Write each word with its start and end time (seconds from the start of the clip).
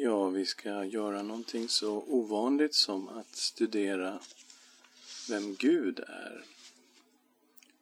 Ja, 0.00 0.28
vi 0.28 0.46
ska 0.46 0.84
göra 0.84 1.22
någonting 1.22 1.68
så 1.68 2.04
ovanligt 2.06 2.74
som 2.74 3.08
att 3.08 3.36
studera 3.36 4.20
vem 5.28 5.54
Gud 5.54 6.00
är. 6.00 6.44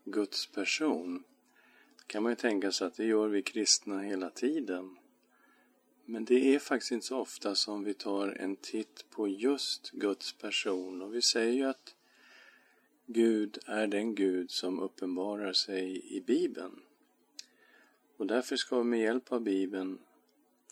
Guds 0.04 0.46
person. 0.46 1.24
Det 1.98 2.06
kan 2.06 2.22
man 2.22 2.32
ju 2.32 2.36
tänka 2.36 2.72
sig 2.72 2.86
att 2.86 2.94
det 2.94 3.04
gör 3.04 3.28
vi 3.28 3.42
kristna 3.42 4.00
hela 4.00 4.30
tiden. 4.30 4.96
Men 6.04 6.24
det 6.24 6.54
är 6.54 6.58
faktiskt 6.58 6.92
inte 6.92 7.06
så 7.06 7.18
ofta 7.18 7.54
som 7.54 7.84
vi 7.84 7.94
tar 7.94 8.28
en 8.28 8.56
titt 8.56 9.04
på 9.10 9.28
just 9.28 9.90
Guds 9.90 10.32
person 10.32 11.02
och 11.02 11.14
vi 11.14 11.22
säger 11.22 11.52
ju 11.52 11.64
att 11.64 11.94
Gud 13.06 13.58
är 13.66 13.86
den 13.86 14.14
Gud 14.14 14.50
som 14.50 14.80
uppenbarar 14.80 15.52
sig 15.52 16.16
i 16.16 16.20
Bibeln. 16.20 16.80
Och 18.16 18.26
därför 18.26 18.56
ska 18.56 18.78
vi 18.78 18.84
med 18.84 19.00
hjälp 19.00 19.32
av 19.32 19.40
Bibeln 19.40 19.98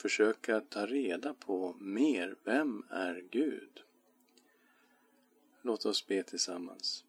försöka 0.04 0.60
ta 0.60 0.86
reda 0.86 1.34
på 1.34 1.76
mer. 1.80 2.36
Vem 2.44 2.84
är 2.90 3.24
Gud? 3.30 3.82
Låt 5.62 5.86
oss 5.86 6.06
be 6.06 6.22
tillsammans. 6.22 7.04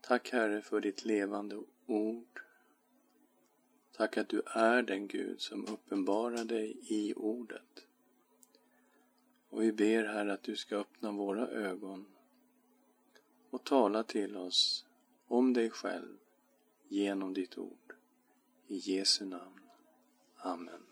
Tack 0.00 0.30
Herre 0.32 0.62
för 0.62 0.80
ditt 0.80 1.04
levande 1.04 1.62
ord. 1.86 2.40
Tack 3.92 4.16
att 4.16 4.28
du 4.28 4.42
är 4.46 4.82
den 4.82 5.08
Gud 5.08 5.40
som 5.40 5.66
uppenbarar 5.66 6.44
dig 6.44 6.76
i 6.82 7.14
ordet. 7.14 7.86
Och 9.48 9.62
vi 9.62 9.72
ber 9.72 10.04
Herre 10.04 10.32
att 10.32 10.42
du 10.42 10.56
ska 10.56 10.76
öppna 10.76 11.12
våra 11.12 11.48
ögon 11.48 12.06
och 13.50 13.64
tala 13.64 14.02
till 14.02 14.36
oss 14.36 14.86
om 15.26 15.52
dig 15.52 15.70
själv 15.70 16.18
genom 16.88 17.34
ditt 17.34 17.58
ord. 17.58 17.94
I 18.66 18.76
Jesu 18.76 19.24
namn. 19.24 19.67
Amen. 20.38 20.82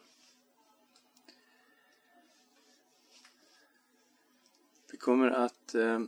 Vi 4.90 4.96
kommer 4.96 5.30
att 5.30 5.74
eh, 5.74 6.00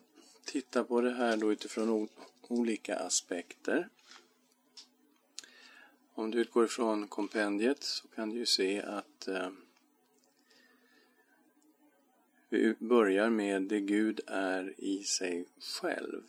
titta 0.44 0.84
på 0.84 1.00
det 1.00 1.10
här 1.10 1.36
då 1.36 1.52
utifrån 1.52 2.08
olika 2.48 2.96
aspekter. 2.96 3.88
Om 6.14 6.30
du 6.30 6.40
utgår 6.40 6.64
ifrån 6.64 7.08
kompendiet 7.08 7.82
så 7.82 8.08
kan 8.08 8.30
du 8.30 8.36
ju 8.36 8.46
se 8.46 8.82
att 8.82 9.28
eh, 9.28 9.50
vi 12.48 12.74
börjar 12.78 13.30
med 13.30 13.62
det 13.62 13.80
Gud 13.80 14.20
är 14.26 14.74
i 14.80 15.04
sig 15.04 15.46
själv. 15.60 16.22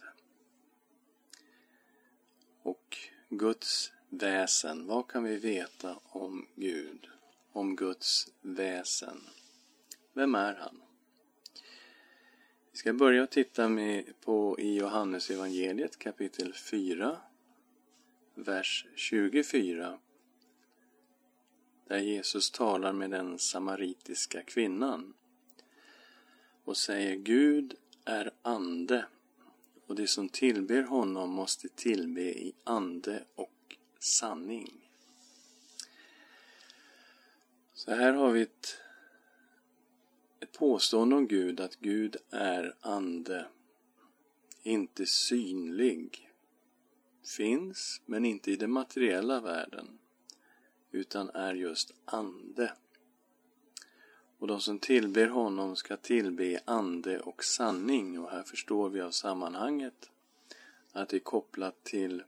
Och 2.62 2.97
Guds 3.30 3.91
väsen. 4.10 4.88
Vad 4.88 5.08
kan 5.08 5.24
vi 5.24 5.38
veta 5.38 6.00
om 6.04 6.48
Gud? 6.56 7.08
Om 7.52 7.76
Guds 7.76 8.28
väsen? 8.42 9.22
Vem 10.14 10.36
är 10.36 10.54
han? 10.54 10.82
Vi 12.72 12.78
ska 12.78 12.94
börja 12.94 13.28
titta 13.28 13.70
med 13.70 14.22
på 14.22 14.60
i 14.60 14.76
Johannes 14.76 15.30
evangeliet 15.30 16.00
kapitel 16.00 16.54
4, 16.54 17.18
vers 18.36 18.86
24. 18.96 20.00
Där 21.88 21.98
Jesus 21.98 22.52
talar 22.52 22.94
med 22.94 23.12
den 23.12 23.40
samaritiska 23.40 24.44
kvinnan 24.44 25.14
och 26.64 26.78
säger 26.78 27.16
Gud 27.16 27.76
är 28.06 28.32
ande 28.42 29.06
och 29.88 29.96
de 29.96 30.08
som 30.08 30.30
tillber 30.30 30.84
honom 30.84 31.30
måste 31.30 31.70
tillbe 31.70 32.22
i 32.22 32.54
ande 32.64 33.24
och 33.36 33.52
sanning. 34.00 34.89
Så 37.73 37.92
här 37.92 38.14
har 38.14 38.31
vi 38.31 38.41
ett, 38.41 38.78
ett 40.39 40.52
påstående 40.52 41.16
om 41.16 41.28
Gud, 41.28 41.59
att 41.59 41.75
Gud 41.75 42.17
är 42.30 42.75
ande. 42.81 43.47
Inte 44.64 45.06
synlig. 45.06 46.31
Finns, 47.38 48.01
men 48.06 48.25
inte 48.25 48.51
i 48.51 48.56
den 48.56 48.72
materiella 48.72 49.40
världen. 49.40 50.00
Utan 50.91 51.29
är 51.29 51.53
just 51.53 51.94
ande. 52.06 52.74
Och 54.38 54.47
de 54.47 54.62
som 54.62 54.79
tillber 54.79 55.28
honom 55.28 55.75
ska 55.75 55.97
tillbe 55.97 56.59
ande 56.66 57.19
och 57.19 57.44
sanning. 57.44 58.19
Och 58.19 58.31
här 58.31 58.44
förstår 58.44 58.90
vi 58.90 59.01
av 59.01 59.12
sammanhanget 59.12 60.09
att 60.91 61.09
det 61.09 61.18
är 61.18 61.19
kopplat 61.19 61.84
till 61.84 62.24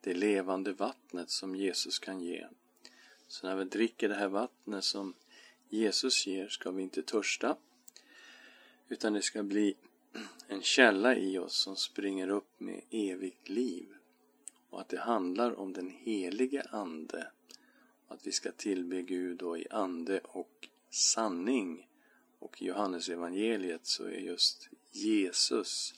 det 0.00 0.14
levande 0.14 0.72
vattnet 0.72 1.30
som 1.30 1.54
Jesus 1.54 1.98
kan 1.98 2.20
ge. 2.20 2.46
Så 3.28 3.46
när 3.46 3.56
vi 3.56 3.64
dricker 3.64 4.08
det 4.08 4.14
här 4.14 4.28
vattnet 4.28 4.84
som 4.84 5.14
Jesus 5.68 6.26
ger 6.26 6.48
ska 6.48 6.70
vi 6.70 6.82
inte 6.82 7.02
törsta 7.02 7.56
utan 8.88 9.12
det 9.12 9.22
ska 9.22 9.42
bli 9.42 9.76
en 10.48 10.62
källa 10.62 11.16
i 11.16 11.38
oss 11.38 11.54
som 11.54 11.76
springer 11.76 12.28
upp 12.28 12.60
med 12.60 12.82
evigt 12.90 13.48
liv. 13.48 13.88
Och 14.70 14.80
att 14.80 14.88
det 14.88 14.98
handlar 14.98 15.58
om 15.58 15.72
den 15.72 15.90
helige 15.90 16.62
Ande. 16.70 17.30
Att 18.08 18.26
vi 18.26 18.32
ska 18.32 18.52
tillbe 18.52 19.02
Gud 19.02 19.38
då 19.38 19.58
i 19.58 19.66
ande 19.70 20.20
och 20.24 20.68
sanning. 20.90 21.88
Och 22.38 22.62
i 22.62 22.66
Johannes 22.66 23.08
evangeliet 23.08 23.86
så 23.86 24.04
är 24.04 24.18
just 24.18 24.68
Jesus 24.90 25.94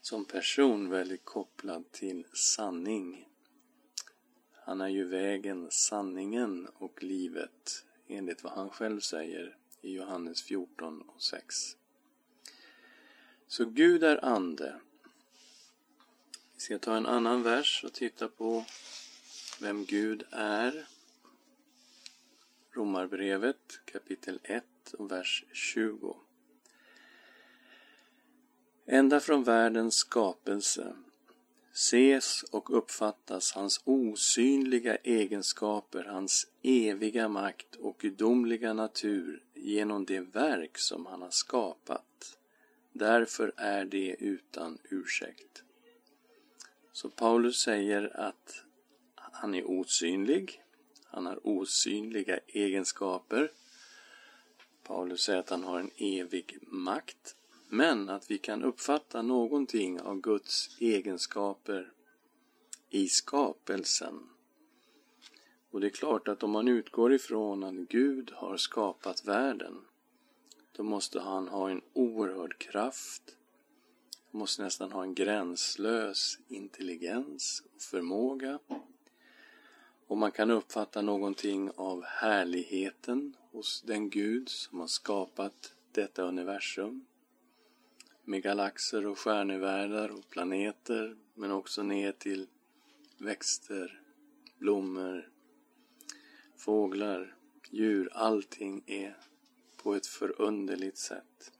som 0.00 0.24
person 0.24 0.90
väldigt 0.90 1.24
kopplad 1.24 1.92
till 1.92 2.26
sanning. 2.32 3.28
Han 4.52 4.80
är 4.80 4.88
ju 4.88 5.04
vägen, 5.04 5.70
sanningen 5.70 6.68
och 6.78 7.02
livet 7.02 7.84
enligt 8.08 8.44
vad 8.44 8.52
han 8.52 8.70
själv 8.70 9.00
säger 9.00 9.56
i 9.80 9.92
Johannes 9.92 10.42
14 10.42 11.02
och 11.02 11.22
6. 11.22 11.76
Så 13.48 13.64
Gud 13.64 14.04
är 14.04 14.24
ande. 14.24 14.80
Vi 16.54 16.60
ska 16.60 16.78
ta 16.78 16.96
en 16.96 17.06
annan 17.06 17.42
vers 17.42 17.84
och 17.84 17.92
titta 17.92 18.28
på 18.28 18.64
vem 19.60 19.84
Gud 19.84 20.22
är. 20.30 20.86
Romarbrevet 22.70 23.80
kapitel 23.84 24.40
1 24.42 24.64
och 24.92 25.10
vers 25.10 25.44
20. 25.52 26.16
Ända 28.92 29.20
från 29.20 29.44
världens 29.44 29.94
skapelse 29.94 30.94
ses 31.72 32.42
och 32.42 32.78
uppfattas 32.78 33.52
hans 33.52 33.80
osynliga 33.84 34.96
egenskaper, 34.96 36.04
hans 36.04 36.46
eviga 36.62 37.28
makt 37.28 37.76
och 37.76 37.98
gudomliga 37.98 38.72
natur 38.72 39.42
genom 39.54 40.04
det 40.04 40.20
verk 40.20 40.78
som 40.78 41.06
han 41.06 41.22
har 41.22 41.30
skapat. 41.30 42.38
Därför 42.92 43.52
är 43.56 43.84
det 43.84 44.16
utan 44.18 44.78
ursäkt. 44.90 45.62
Så 46.92 47.10
Paulus 47.10 47.60
säger 47.60 48.20
att 48.20 48.64
han 49.14 49.54
är 49.54 49.70
osynlig, 49.70 50.62
han 51.04 51.26
har 51.26 51.46
osynliga 51.46 52.38
egenskaper. 52.46 53.52
Paulus 54.82 55.20
säger 55.20 55.38
att 55.38 55.50
han 55.50 55.64
har 55.64 55.80
en 55.80 55.90
evig 55.96 56.58
makt 56.62 57.36
men 57.72 58.08
att 58.08 58.30
vi 58.30 58.38
kan 58.38 58.64
uppfatta 58.64 59.22
någonting 59.22 60.00
av 60.00 60.20
Guds 60.20 60.80
egenskaper 60.80 61.92
i 62.88 63.08
skapelsen. 63.08 64.28
Och 65.70 65.80
det 65.80 65.86
är 65.86 65.90
klart 65.90 66.28
att 66.28 66.42
om 66.42 66.50
man 66.50 66.68
utgår 66.68 67.12
ifrån 67.12 67.64
att 67.64 67.74
Gud 67.74 68.30
har 68.34 68.56
skapat 68.56 69.24
världen, 69.24 69.74
då 70.72 70.82
måste 70.82 71.20
han 71.20 71.48
ha 71.48 71.70
en 71.70 71.82
oerhörd 71.92 72.58
kraft, 72.58 73.36
han 74.30 74.38
måste 74.38 74.62
nästan 74.62 74.92
ha 74.92 75.02
en 75.02 75.14
gränslös 75.14 76.38
intelligens 76.48 77.62
och 77.74 77.82
förmåga. 77.82 78.58
Och 80.06 80.18
man 80.18 80.32
kan 80.32 80.50
uppfatta 80.50 81.02
någonting 81.02 81.70
av 81.76 82.04
härligheten 82.04 83.36
hos 83.50 83.82
den 83.82 84.10
Gud 84.10 84.48
som 84.48 84.80
har 84.80 84.86
skapat 84.86 85.74
detta 85.92 86.22
universum 86.22 87.06
med 88.30 88.42
galaxer 88.42 89.06
och 89.06 89.18
stjärnevärldar 89.18 90.08
och 90.08 90.30
planeter 90.30 91.16
men 91.34 91.50
också 91.50 91.82
ner 91.82 92.12
till 92.12 92.46
växter, 93.18 94.00
blommor, 94.58 95.28
fåglar, 96.56 97.36
djur. 97.70 98.08
Allting 98.12 98.82
är 98.86 99.16
på 99.76 99.94
ett 99.94 100.06
förunderligt 100.06 100.98
sätt. 100.98 101.52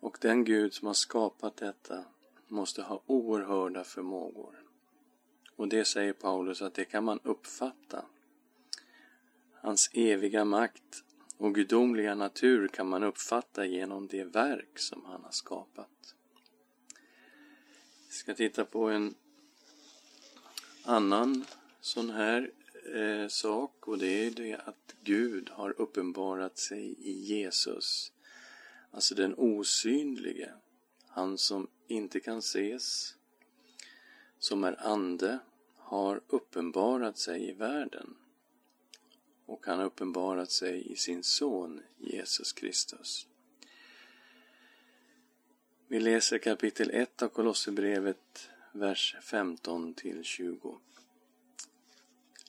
Och 0.00 0.18
den 0.20 0.44
Gud 0.44 0.74
som 0.74 0.86
har 0.86 0.94
skapat 0.94 1.56
detta 1.56 2.04
måste 2.48 2.82
ha 2.82 3.02
oerhörda 3.06 3.84
förmågor. 3.84 4.62
Och 5.56 5.68
det 5.68 5.84
säger 5.84 6.12
Paulus 6.12 6.62
att 6.62 6.74
det 6.74 6.84
kan 6.84 7.04
man 7.04 7.20
uppfatta. 7.22 8.04
Hans 9.52 9.90
eviga 9.92 10.44
makt 10.44 11.04
och 11.44 11.54
gudomliga 11.54 12.14
natur 12.14 12.68
kan 12.68 12.88
man 12.88 13.02
uppfatta 13.02 13.66
genom 13.66 14.06
det 14.06 14.24
verk 14.24 14.78
som 14.78 15.04
han 15.04 15.24
har 15.24 15.30
skapat. 15.30 16.14
Vi 18.08 18.12
ska 18.14 18.34
titta 18.34 18.64
på 18.64 18.88
en 18.88 19.14
annan 20.84 21.44
sån 21.80 22.10
här 22.10 22.50
eh, 22.94 23.28
sak 23.28 23.88
och 23.88 23.98
det 23.98 24.26
är 24.26 24.30
det 24.30 24.54
att 24.54 24.94
Gud 25.02 25.50
har 25.50 25.80
uppenbarat 25.80 26.58
sig 26.58 26.94
i 26.98 27.12
Jesus. 27.12 28.12
Alltså 28.90 29.14
den 29.14 29.34
osynlige, 29.36 30.52
han 31.08 31.38
som 31.38 31.68
inte 31.86 32.20
kan 32.20 32.38
ses, 32.38 33.14
som 34.38 34.64
är 34.64 34.86
ande, 34.86 35.38
har 35.76 36.20
uppenbarat 36.26 37.18
sig 37.18 37.48
i 37.48 37.52
världen. 37.52 38.16
Och 39.46 39.66
han 39.66 39.78
har 39.78 39.86
uppenbarat 39.86 40.50
sig 40.50 40.92
i 40.92 40.96
sin 40.96 41.22
son 41.22 41.80
Jesus 41.98 42.52
Kristus. 42.52 43.26
Vi 45.88 46.00
läser 46.00 46.38
kapitel 46.38 46.90
1 46.90 47.22
av 47.22 47.28
Kolosserbrevet, 47.28 48.50
vers 48.72 49.16
15 49.22 49.94
till 49.94 50.24
20. 50.24 50.78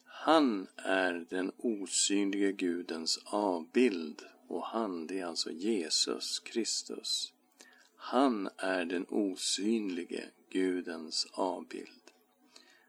Han 0.05 0.67
är 0.75 1.25
den 1.29 1.51
osynlige 1.57 2.51
Gudens 2.51 3.19
avbild 3.25 4.21
och 4.47 4.65
han, 4.65 5.07
det 5.07 5.19
är 5.19 5.25
alltså 5.25 5.51
Jesus 5.51 6.39
Kristus. 6.39 7.33
Han 7.95 8.49
är 8.57 8.85
den 8.85 9.05
osynlige 9.09 10.29
Gudens 10.49 11.27
avbild. 11.31 12.11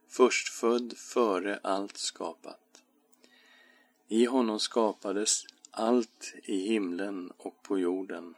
Förstfödd 0.08 0.97
före 0.97 1.61
allt 1.62 1.97
skapat. 1.97 2.66
I 4.08 4.25
honom 4.25 4.61
skapades 4.61 5.44
allt 5.70 6.35
i 6.44 6.69
himlen 6.69 7.32
och 7.37 7.62
på 7.62 7.79
jorden, 7.79 8.35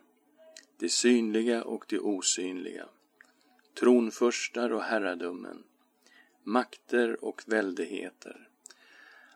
det 0.76 0.88
synliga 0.88 1.64
och 1.64 1.84
det 1.88 1.98
osynliga, 1.98 2.88
tronförstar 3.74 4.70
och 4.70 4.82
herradömen, 4.82 5.62
makter 6.42 7.24
och 7.24 7.42
väldigheter. 7.46 8.48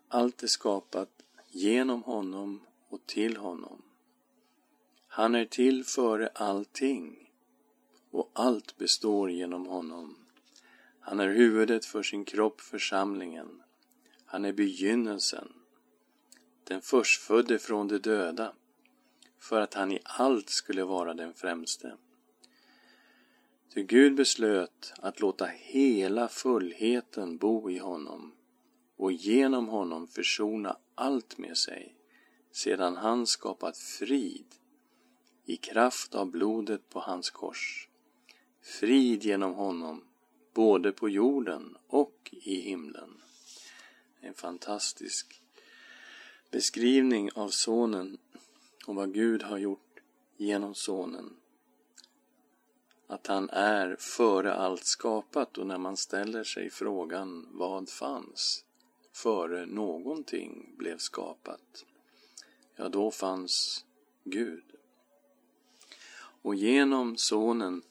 Allt 0.09 0.43
är 0.43 0.47
skapat 0.47 1.23
genom 1.51 2.03
honom 2.03 2.61
och 2.89 3.07
till 3.07 3.37
honom. 3.37 3.83
Han 5.07 5.35
är 5.35 5.45
till 5.45 5.85
före 5.85 6.29
allting 6.29 7.31
och 8.11 8.31
allt 8.33 8.77
består 8.77 9.31
genom 9.31 9.67
honom. 9.67 10.17
Han 11.01 11.21
är 11.21 11.29
huvudet 11.29 11.85
för 11.85 12.03
sin 12.03 12.25
kropp, 12.25 12.61
församlingen. 12.61 13.63
Han 14.25 14.45
är 14.45 14.53
begynnelsen, 14.53 15.53
den 16.65 16.83
förstfödde 16.83 17.59
från 17.59 17.89
de 17.89 17.99
döda, 17.99 18.53
för 19.39 19.61
att 19.61 19.75
han 19.75 19.93
i 19.93 20.01
allt 20.05 20.51
skulle 20.51 20.85
vara 20.85 21.15
den 21.15 21.35
främste. 21.35 21.97
Ty 23.75 23.83
Gud 23.83 24.15
beslöt 24.15 24.93
att 24.97 25.21
låta 25.21 25.47
hela 25.47 26.29
fullheten 26.29 27.37
bo 27.37 27.71
i 27.71 27.79
honom 27.79 28.33
och 28.97 29.13
genom 29.13 29.69
honom 29.69 30.09
försona 30.09 30.77
allt 30.95 31.39
med 31.39 31.57
sig, 31.57 31.97
sedan 32.53 32.97
han 32.97 33.27
skapat 33.27 33.79
frid 33.79 34.47
i 35.45 35.57
kraft 35.57 36.15
av 36.15 36.31
blodet 36.31 36.89
på 36.89 37.01
hans 37.01 37.31
kors. 37.31 37.89
Frid 38.63 39.25
genom 39.25 39.55
honom, 39.55 40.05
både 40.55 40.93
på 40.93 41.09
jorden 41.09 41.77
och 41.87 42.31
i 42.33 42.61
himlen. 42.61 43.23
En 44.21 44.35
fantastisk 44.35 45.42
beskrivning 46.53 47.31
av 47.35 47.49
Sonen 47.49 48.19
och 48.87 48.95
vad 48.95 49.15
Gud 49.15 49.43
har 49.43 49.59
gjort 49.59 50.01
genom 50.37 50.75
Sonen. 50.75 51.37
Att 53.07 53.27
han 53.27 53.51
är 53.51 53.97
före 53.99 54.55
allt 54.55 54.85
skapat 54.85 55.59
och 55.59 55.67
när 55.67 55.79
man 55.79 55.97
ställer 55.97 56.45
sig 56.45 56.71
frågan 56.71 57.49
vad 57.51 57.89
fanns 57.89 58.65
före 59.13 59.67
någonting 59.67 60.75
blev 60.79 60.99
skapat, 60.99 61.85
ja 62.77 62.89
då 62.89 63.11
fanns 63.11 63.85
Gud. 64.25 64.65
Och 66.43 66.55
genom 66.55 67.17
Sonen 67.17 67.83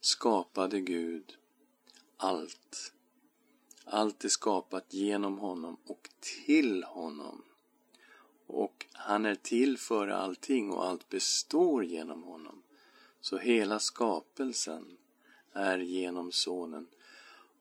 skapade 0.00 0.80
Gud 0.80 1.36
allt. 2.16 2.92
Allt 3.84 4.24
är 4.24 4.28
skapat 4.28 4.94
genom 4.94 5.38
honom 5.38 5.76
och 5.86 6.10
till 6.20 6.84
honom. 6.84 7.42
Och 8.52 8.86
han 8.92 9.26
är 9.26 9.34
till 9.34 9.78
för 9.78 10.08
allting 10.08 10.70
och 10.70 10.86
allt 10.86 11.08
består 11.08 11.84
genom 11.84 12.22
honom. 12.22 12.62
Så 13.20 13.38
hela 13.38 13.78
skapelsen 13.78 14.96
är 15.52 15.78
genom 15.78 16.32
Sonen. 16.32 16.86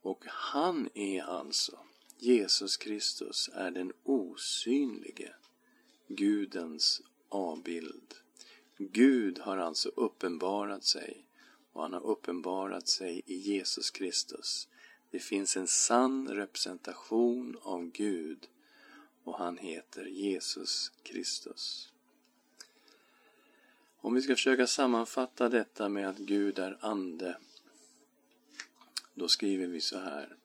Och 0.01 0.24
han 0.27 0.89
är 0.94 1.24
alltså, 1.24 1.80
Jesus 2.18 2.77
Kristus, 2.77 3.50
är 3.53 3.71
den 3.71 3.94
osynlige 4.03 5.33
Gudens 6.07 7.01
avbild. 7.30 8.13
Gud 8.77 9.39
har 9.39 9.57
alltså 9.57 9.89
uppenbarat 9.89 10.83
sig 10.83 11.25
och 11.74 11.81
han 11.81 11.94
har 11.94 12.06
uppenbarat 12.06 12.88
sig 12.88 13.21
i 13.25 13.36
Jesus 13.36 13.91
Kristus. 13.91 14.68
Det 15.12 15.19
finns 15.19 15.57
en 15.57 15.68
sann 15.68 16.27
representation 16.27 17.57
av 17.62 17.86
Gud 17.91 18.47
och 19.30 19.38
han 19.38 19.58
heter 19.58 20.06
Jesus 20.06 20.92
Kristus. 21.04 21.92
Om 24.02 24.14
vi 24.14 24.22
ska 24.22 24.36
försöka 24.36 24.68
sammanfatta 24.68 25.50
detta 25.50 25.90
med 25.90 26.10
att 26.10 26.18
Gud 26.18 26.60
är 26.60 26.78
ande, 26.81 27.38
då 29.14 29.28
skriver 29.28 29.68
vi 29.68 29.81
så 29.81 30.00
här. 30.00 30.36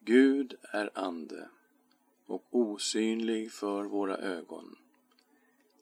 Gud 0.00 0.54
är 0.62 0.90
ande 0.94 1.48
och 2.26 2.44
osynlig 2.50 3.52
för 3.52 3.84
våra 3.84 4.16
ögon. 4.16 4.76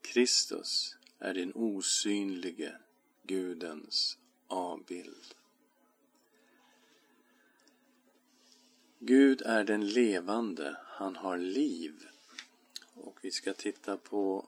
Kristus 0.00 0.96
är 1.18 1.34
den 1.34 1.52
osynlige 1.54 2.78
Gudens 3.22 4.18
avbild. 4.46 5.34
Gud 8.98 9.42
är 9.42 9.64
den 9.64 9.88
levande, 9.88 10.76
han 10.98 11.16
har 11.16 11.38
liv. 11.38 12.06
Och 12.94 13.18
vi 13.22 13.30
ska 13.30 13.52
titta 13.52 13.96
på 13.96 14.46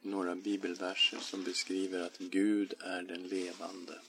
några 0.00 0.34
bibelverser 0.34 1.18
som 1.18 1.44
beskriver 1.44 2.00
att 2.00 2.18
Gud 2.18 2.74
är 2.80 3.02
den 3.02 3.22
levande. 3.22 4.00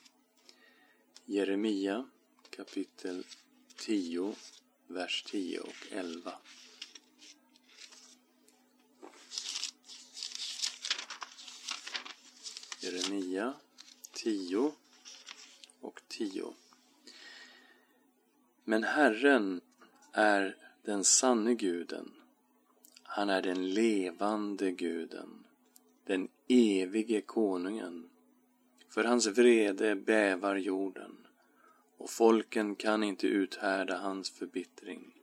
Jeremia 1.25 2.09
kapitel 2.49 3.25
10, 3.75 4.35
vers 4.87 5.23
10 5.23 5.59
och 5.59 5.87
11. 5.91 6.33
Jeremia 12.79 13.53
10 14.11 14.71
och 15.81 16.01
10. 16.07 16.53
Men 18.63 18.83
Herren 18.83 19.61
är 20.11 20.57
den 20.85 21.03
sanne 21.03 21.55
guden. 21.55 22.11
Han 23.03 23.29
är 23.29 23.41
den 23.41 23.73
levande 23.73 24.71
guden, 24.71 25.43
den 26.05 26.27
evige 26.47 27.21
konungen. 27.21 28.09
För 28.89 29.03
hans 29.03 29.27
vrede 29.27 29.95
bävar 29.95 30.55
jorden 30.55 31.17
och 31.97 32.09
folken 32.09 32.75
kan 32.75 33.03
inte 33.03 33.27
uthärda 33.27 33.97
hans 33.97 34.29
förbittring. 34.29 35.13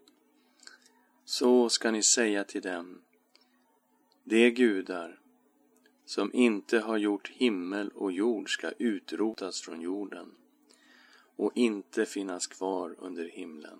Så 1.25 1.69
ska 1.69 1.90
ni 1.90 2.02
säga 2.02 2.45
till 2.45 2.62
dem, 2.62 3.02
de 4.25 4.50
gudar 4.50 5.21
som 6.05 6.35
inte 6.35 6.79
har 6.79 6.97
gjort 6.97 7.29
himmel 7.29 7.88
och 7.88 8.12
jord 8.12 8.55
ska 8.55 8.71
utrotas 8.71 9.61
från 9.61 9.81
jorden 9.81 10.35
och 11.37 11.52
inte 11.55 12.07
finnas 12.07 12.47
kvar 12.47 12.95
under 12.99 13.29
himlen. 13.29 13.79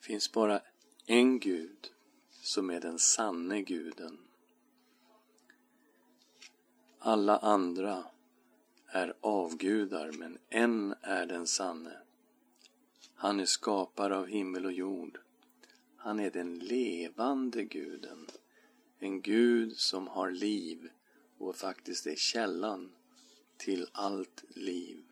Finns 0.00 0.32
bara 0.32 0.62
en 1.06 1.38
Gud 1.38 1.90
som 2.30 2.70
är 2.70 2.80
den 2.80 2.98
sanne 2.98 3.62
guden. 3.62 4.18
Alla 6.98 7.38
andra 7.38 8.04
är 8.86 9.14
avgudar, 9.20 10.12
men 10.12 10.38
en 10.48 10.94
är 11.02 11.26
den 11.26 11.46
sanne. 11.46 11.96
Han 13.14 13.40
är 13.40 13.44
skapare 13.44 14.16
av 14.16 14.26
himmel 14.26 14.66
och 14.66 14.72
jord. 14.72 15.18
Han 15.96 16.20
är 16.20 16.30
den 16.30 16.58
levande 16.58 17.64
guden. 17.64 18.26
En 18.98 19.20
Gud 19.20 19.76
som 19.76 20.08
har 20.08 20.30
liv 20.30 20.90
och 21.38 21.56
faktiskt 21.56 22.06
är 22.06 22.16
källan 22.16 22.90
till 23.56 23.86
allt 23.92 24.44
liv. 24.48 25.09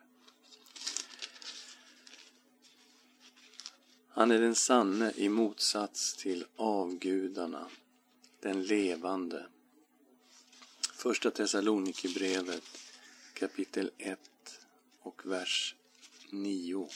Han 4.19 4.31
är 4.31 4.41
den 4.41 4.55
sanne 4.55 5.13
i 5.17 5.29
motsats 5.29 6.17
till 6.17 6.45
avgudarna, 6.57 7.67
den 8.41 8.63
levande. 8.63 9.47
Första 10.95 11.31
Thessalonikerbrevet 11.31 12.65
kapitel 13.35 13.91
1 13.99 14.19
och 15.01 15.27
vers 15.27 15.75
9. 16.31 16.89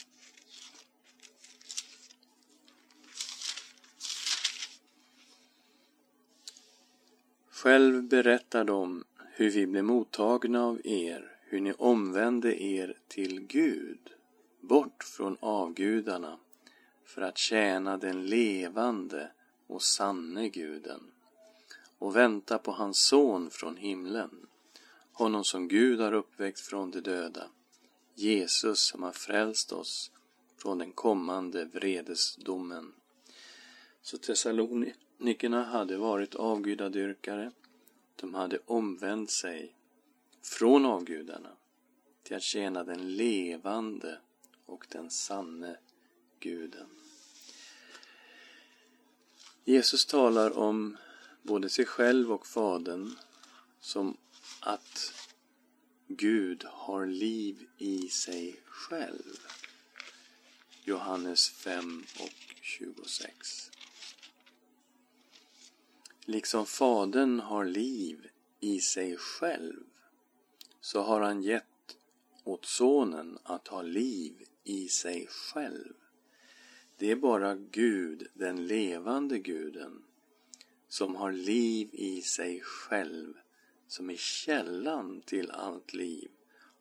Själv 7.49 8.03
berättar 8.03 8.63
de 8.63 9.03
hur 9.33 9.49
vi 9.49 9.67
blev 9.67 9.83
mottagna 9.83 10.63
av 10.63 10.81
er, 10.83 11.37
hur 11.41 11.59
ni 11.61 11.73
omvände 11.73 12.63
er 12.63 12.97
till 13.07 13.39
Gud, 13.39 14.09
bort 14.61 15.03
från 15.03 15.37
avgudarna, 15.39 16.39
för 17.13 17.21
att 17.21 17.37
tjäna 17.37 17.97
den 17.97 18.25
levande 18.25 19.31
och 19.67 19.81
sanne 19.81 20.49
guden 20.49 21.11
och 21.97 22.15
vänta 22.15 22.57
på 22.57 22.71
hans 22.71 22.99
son 22.99 23.49
från 23.49 23.77
himlen, 23.77 24.47
honom 25.11 25.43
som 25.43 25.67
Gud 25.67 25.99
har 25.99 26.13
uppväckt 26.13 26.59
från 26.59 26.91
de 26.91 27.01
döda, 27.01 27.49
Jesus 28.15 28.79
som 28.79 29.03
har 29.03 29.11
frälst 29.11 29.71
oss 29.71 30.11
från 30.57 30.77
den 30.77 30.91
kommande 30.91 31.65
vredesdomen. 31.65 32.93
Så 34.01 34.17
Thessalonikerna 34.17 35.63
hade 35.63 35.97
varit 35.97 36.35
avgudadyrkare. 36.35 37.51
De 38.15 38.33
hade 38.33 38.59
omvänt 38.65 39.31
sig 39.31 39.75
från 40.41 40.85
avgudarna 40.85 41.51
till 42.23 42.35
att 42.35 42.43
tjäna 42.43 42.83
den 42.83 43.15
levande 43.15 44.17
och 44.65 44.87
den 44.89 45.09
sanne 45.09 45.77
guden. 46.39 46.87
Jesus 49.65 50.05
talar 50.05 50.57
om 50.57 50.97
både 51.41 51.69
sig 51.69 51.85
själv 51.85 52.31
och 52.31 52.47
Fadern 52.47 53.15
som 53.79 54.17
att 54.59 55.13
Gud 56.07 56.63
har 56.63 57.05
liv 57.05 57.67
i 57.77 58.09
sig 58.09 58.61
själv. 58.65 59.37
Johannes 60.83 61.49
5 61.49 62.03
och 62.19 62.55
26. 62.61 63.71
Liksom 66.25 66.65
Fadern 66.65 67.39
har 67.39 67.65
liv 67.65 68.29
i 68.59 68.79
sig 68.79 69.17
själv 69.17 69.83
så 70.81 71.01
har 71.01 71.21
han 71.21 71.43
gett 71.43 71.97
åt 72.43 72.65
Sonen 72.65 73.39
att 73.43 73.67
ha 73.67 73.81
liv 73.81 74.33
i 74.63 74.87
sig 74.87 75.27
själv. 75.27 75.93
Det 76.97 77.11
är 77.11 77.15
bara 77.15 77.55
Gud, 77.55 78.27
den 78.33 78.67
levande 78.67 79.39
guden, 79.39 80.03
som 80.87 81.15
har 81.15 81.31
liv 81.31 81.89
i 81.91 82.21
sig 82.21 82.61
själv, 82.61 83.33
som 83.87 84.09
är 84.09 84.15
källan 84.15 85.21
till 85.21 85.51
allt 85.51 85.93
liv. 85.93 86.29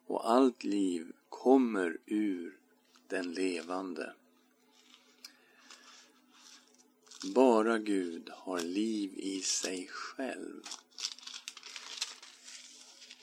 Och 0.07 0.31
allt 0.31 0.65
liv 0.65 1.13
kommer 1.29 1.99
ur 2.07 2.59
den 3.09 3.33
levande. 3.33 4.15
Bara 7.35 7.79
Gud 7.79 8.31
har 8.33 8.61
liv 8.61 9.13
i 9.17 9.41
sig 9.41 9.89
själv. 9.91 10.63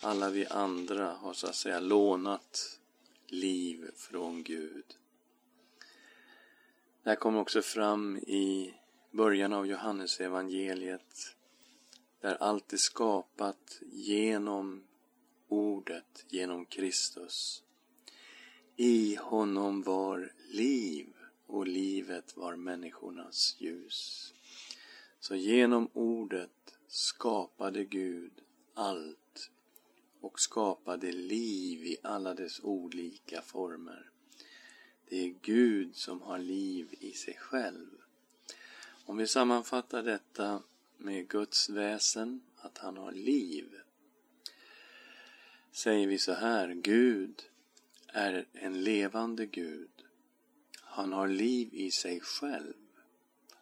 Alla 0.02 0.30
vi 0.30 0.46
andra 0.46 1.14
har 1.14 1.34
så 1.34 1.48
att 1.48 1.56
säga 1.56 1.80
lånat 1.80 2.80
liv 3.28 3.92
från 3.96 4.44
Gud. 4.44 4.86
Det 7.04 7.10
här 7.10 7.16
kommer 7.16 7.40
också 7.40 7.62
fram 7.62 8.18
i 8.18 8.74
början 9.12 9.54
av 9.54 9.68
Johannesevangeliet 9.68 11.36
där 12.22 12.36
allt 12.36 12.74
är 12.74 12.78
skapat 12.78 13.82
genom 13.92 14.84
Ordet, 15.48 16.26
genom 16.28 16.66
Kristus. 16.66 17.64
I 18.76 19.16
honom 19.16 19.82
var 19.82 20.34
liv 20.50 21.08
och 21.48 21.68
livet 21.68 22.38
var 22.38 22.56
människornas 22.56 23.56
ljus. 23.60 24.34
Så 25.20 25.36
genom 25.36 25.90
Ordet 25.94 26.78
skapade 26.88 27.86
Gud 27.86 28.42
allt 28.74 29.52
och 30.22 30.40
skapade 30.40 31.12
liv 31.12 31.84
i 31.84 31.98
alla 32.04 32.34
dess 32.34 32.60
olika 32.64 33.42
former. 33.42 34.12
Det 35.10 35.26
är 35.26 35.36
Gud 35.42 35.96
som 35.96 36.22
har 36.22 36.40
liv 36.40 36.96
i 37.00 37.12
sig 37.12 37.38
själv. 37.40 37.88
Om 39.06 39.18
vi 39.18 39.28
sammanfattar 39.28 40.04
detta 40.04 40.64
med 40.98 41.28
Guds 41.28 41.70
väsen, 41.70 42.42
att 42.58 42.78
han 42.78 42.98
har 42.98 43.12
liv, 43.12 43.76
säger 45.72 46.08
vi 46.08 46.18
så 46.18 46.34
här, 46.34 46.74
Gud 46.74 47.42
är 48.08 48.46
en 48.54 48.84
levande 48.84 49.46
Gud. 49.46 49.90
Han 50.76 51.14
har 51.14 51.28
liv 51.28 51.70
i 51.72 51.92
sig 51.92 52.20
själv. 52.20 52.74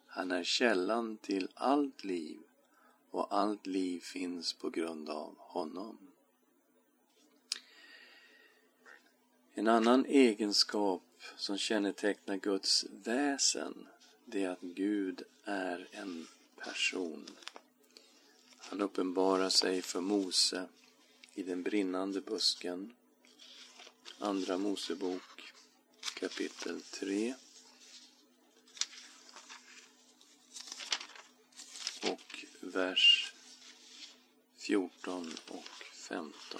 Han 0.06 0.30
är 0.30 0.44
källan 0.44 1.16
till 1.16 1.48
allt 1.54 2.04
liv 2.04 2.38
och 3.10 3.34
allt 3.34 3.66
liv 3.66 4.00
finns 4.00 4.52
på 4.52 4.70
grund 4.70 5.10
av 5.10 5.34
honom. 5.38 5.98
En 9.54 9.68
annan 9.68 10.04
egenskap 10.06 11.02
som 11.36 11.58
kännetecknar 11.58 12.36
Guds 12.36 12.84
väsen, 12.90 13.88
det 14.24 14.44
är 14.44 14.50
att 14.50 14.60
Gud 14.60 15.22
är 15.44 15.88
en 15.92 16.26
person. 16.56 17.26
Han 18.58 18.80
uppenbarar 18.80 19.48
sig 19.48 19.82
för 19.82 20.00
Mose 20.00 20.68
i 21.34 21.42
den 21.42 21.62
brinnande 21.62 22.20
busken. 22.20 22.94
Andra 24.18 24.58
Mosebok 24.58 25.52
kapitel 26.14 26.82
3. 26.82 27.34
Och 32.02 32.44
vers 32.60 33.32
14 34.56 35.34
och 35.48 35.84
15. 35.92 36.57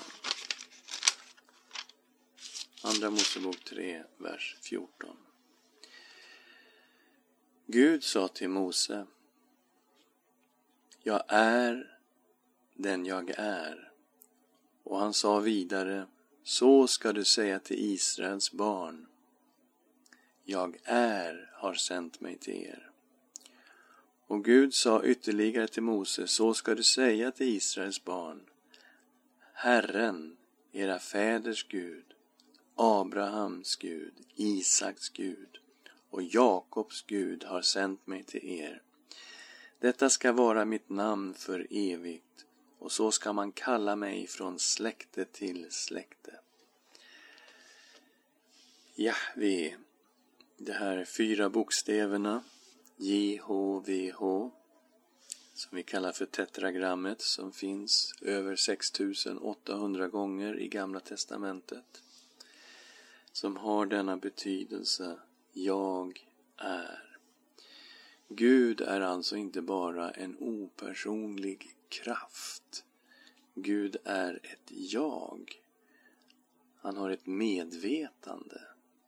Andra 2.82 3.10
Mosebok 3.10 3.64
3, 3.64 4.04
vers 4.18 4.56
14. 4.60 5.16
Gud 7.66 8.04
sa 8.04 8.28
till 8.28 8.48
Mose 8.48 9.06
Jag 11.02 11.22
är 11.28 11.98
den 12.74 13.06
jag 13.06 13.30
är. 13.36 13.92
Och 14.82 14.98
han 14.98 15.14
sa 15.14 15.40
vidare 15.40 16.06
Så 16.42 16.86
ska 16.86 17.12
du 17.12 17.24
säga 17.24 17.58
till 17.58 17.92
Israels 17.92 18.52
barn 18.52 19.06
Jag 20.44 20.78
är 20.84 21.50
har 21.54 21.74
sänt 21.74 22.20
mig 22.20 22.38
till 22.38 22.56
er. 22.56 22.90
Och 24.26 24.44
Gud 24.44 24.74
sa 24.74 25.04
ytterligare 25.04 25.68
till 25.68 25.82
Mose 25.82 26.26
Så 26.26 26.54
ska 26.54 26.74
du 26.74 26.82
säga 26.82 27.30
till 27.30 27.48
Israels 27.48 28.04
barn 28.04 28.40
Herren, 29.52 30.36
era 30.72 30.98
fäders 30.98 31.68
Gud 31.68 32.14
Abrahams 32.80 33.76
Gud, 33.76 34.14
Isaks 34.36 35.08
Gud 35.08 35.58
och 36.10 36.22
Jakobs 36.22 37.04
Gud 37.06 37.44
har 37.44 37.62
sänt 37.62 38.06
mig 38.06 38.24
till 38.24 38.44
er. 38.44 38.82
Detta 39.78 40.10
ska 40.10 40.32
vara 40.32 40.64
mitt 40.64 40.88
namn 40.88 41.34
för 41.34 41.66
evigt 41.70 42.46
och 42.78 42.92
så 42.92 43.10
ska 43.10 43.32
man 43.32 43.52
kalla 43.52 43.96
mig 43.96 44.26
från 44.26 44.58
släkte 44.58 45.24
till 45.24 45.66
släkte. 45.70 46.40
Jahve, 48.94 49.74
de 50.56 50.72
här 50.72 51.04
fyra 51.04 51.50
bokstäverna, 51.50 52.44
JHVH, 52.96 54.20
som 55.54 55.76
vi 55.76 55.82
kallar 55.82 56.12
för 56.12 56.26
tetragrammet, 56.26 57.20
som 57.20 57.52
finns 57.52 58.14
över 58.22 58.56
6800 58.56 60.08
gånger 60.08 60.60
i 60.60 60.68
Gamla 60.68 61.00
Testamentet 61.00 62.02
som 63.38 63.56
har 63.56 63.86
denna 63.86 64.16
betydelse. 64.16 65.18
Jag 65.52 66.26
är. 66.56 67.18
Gud 68.28 68.80
är 68.80 69.00
alltså 69.00 69.36
inte 69.36 69.62
bara 69.62 70.10
en 70.10 70.36
opersonlig 70.38 71.76
kraft. 71.88 72.84
Gud 73.54 73.96
är 74.04 74.40
ett 74.42 74.70
jag. 74.70 75.62
Han 76.76 76.96
har 76.96 77.10
ett 77.10 77.26
medvetande. 77.26 78.60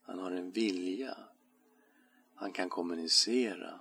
Han 0.03 0.19
har 0.19 0.31
en 0.31 0.51
vilja. 0.51 1.17
Han 2.35 2.53
kan 2.53 2.69
kommunicera. 2.69 3.81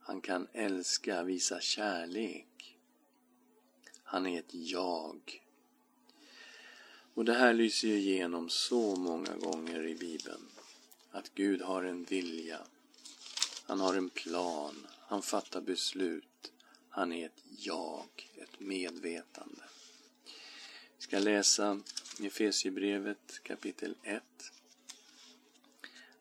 Han 0.00 0.20
kan 0.20 0.48
älska, 0.52 1.22
visa 1.22 1.60
kärlek. 1.60 2.78
Han 4.02 4.26
är 4.26 4.38
ett 4.38 4.54
jag. 4.54 5.45
Och 7.16 7.24
det 7.24 7.34
här 7.34 7.54
lyser 7.54 7.88
ju 7.88 7.96
igenom 7.96 8.48
så 8.48 8.96
många 8.96 9.36
gånger 9.36 9.86
i 9.86 9.94
Bibeln. 9.94 10.48
Att 11.10 11.34
Gud 11.34 11.62
har 11.62 11.84
en 11.84 12.04
vilja. 12.04 12.58
Han 13.66 13.80
har 13.80 13.94
en 13.94 14.10
plan. 14.10 14.86
Han 15.00 15.22
fattar 15.22 15.60
beslut. 15.60 16.52
Han 16.88 17.12
är 17.12 17.26
ett 17.26 17.42
jag, 17.58 18.30
ett 18.34 18.60
medvetande. 18.60 19.62
Vi 20.96 21.02
ska 21.02 21.18
läsa 21.18 21.80
Efesierbrevet 22.22 23.40
kapitel 23.42 23.94
1, 24.02 24.22